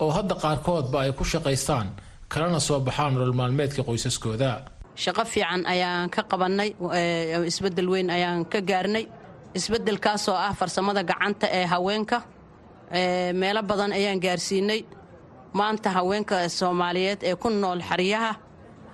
[0.02, 1.88] oo hadda qaarkoodba ay ku shaqaystaan
[2.32, 4.52] kalena soo baxaan nolol maalmeedka qoysaskooda.
[5.04, 9.06] Shaqo fiican ayaan ka qabannay ee, isbeddel weyn ayaan ka gaarnay.
[9.56, 12.18] Isbeddelkaasoo ah farsamada gacanta ee haweenka.
[12.22, 12.41] ee,
[12.92, 14.82] meelo badan ayaan gaarsiinay.
[15.54, 18.36] Maanta haweenka soomaaliyeed ee ku nool xeryaha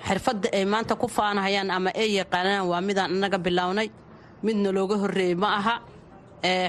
[0.07, 3.89] xirfadda ay maanta ku faanahayaan ama ay yaqaanaan waa midaan annaga bilownay
[4.43, 5.75] midna looga horreeyey ma aha.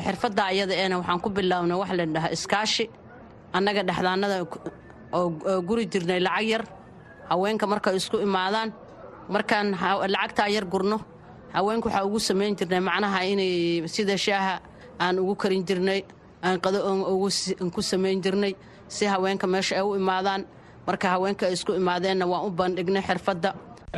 [0.05, 2.85] Xirfadda ayada eena waxaan ku bilownay wax la dhahaa iskaashi.
[3.53, 4.37] Annaga dhexdaannada
[5.13, 6.65] oo guri jirnay lacag yar.
[7.31, 8.73] Haweenka markay isku imaadaan
[9.29, 9.73] markaan
[10.15, 10.99] lacagtaa yar gurno
[11.53, 14.61] haweenka waxaa ugu samayn jirnay macnaha inay sida shaaha
[15.01, 16.01] aan ugu karin jirnay
[16.43, 18.55] aan qado oon ku samayn jirnay
[18.89, 20.43] si haweenka meesha ay u imaadaan.
[20.87, 23.51] Marka haweenka ay isku imaadeenna waan u bandhignay xirfadda.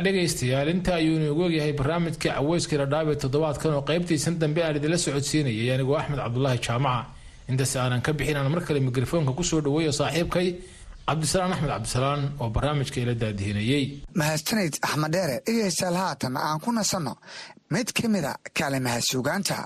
[0.03, 4.97] Dhegaystayaal inta ayuu inoogu ogyahay barnaamijka caweyska dhadhaab ee toddobaadkan oo qaybtiisan dambe aan idinla
[4.97, 7.05] socodsiinayay anigoo axmed cabdulaahi jaamaca.
[7.49, 10.47] Intaas aanan ka bixin aan mar kale mikrofoonka ku soo dhaweeyo saaxiibkay
[11.07, 13.83] cabdisalaan axmed cabdisalaan oo barnaamijka ila daadihinayey
[14.19, 17.13] mahadsanid axmed dheere dhegaystayaal haatan aan ku nasanno.
[17.73, 19.57] Mid ka mida kaalimaha suugaanta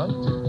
[0.00, 0.39] barnaamijka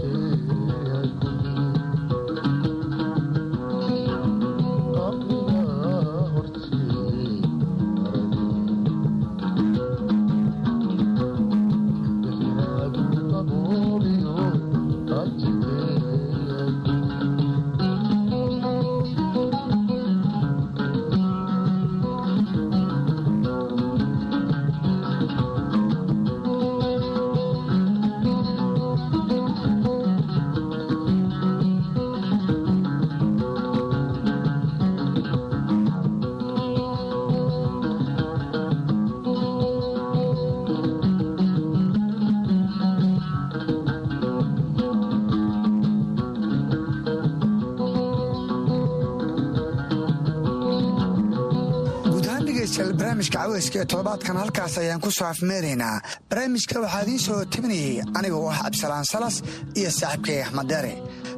[53.62, 56.00] caweyska ee toddobaadkan halkaas ayaan ku soo afmeeraynaa
[56.30, 59.36] barnaamijka waxaa idiin soo tabinayay anigoo ah cabdisalaan salas
[59.78, 60.92] iyo saaxiibkay axmed deere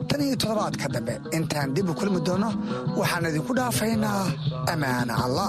[0.08, 2.50] tan iyo toddobaadka dambe intaan dib u kulmi doonno
[3.00, 4.22] waxaan idinku dhaafaynaa.
[4.72, 5.46] Ammaan alla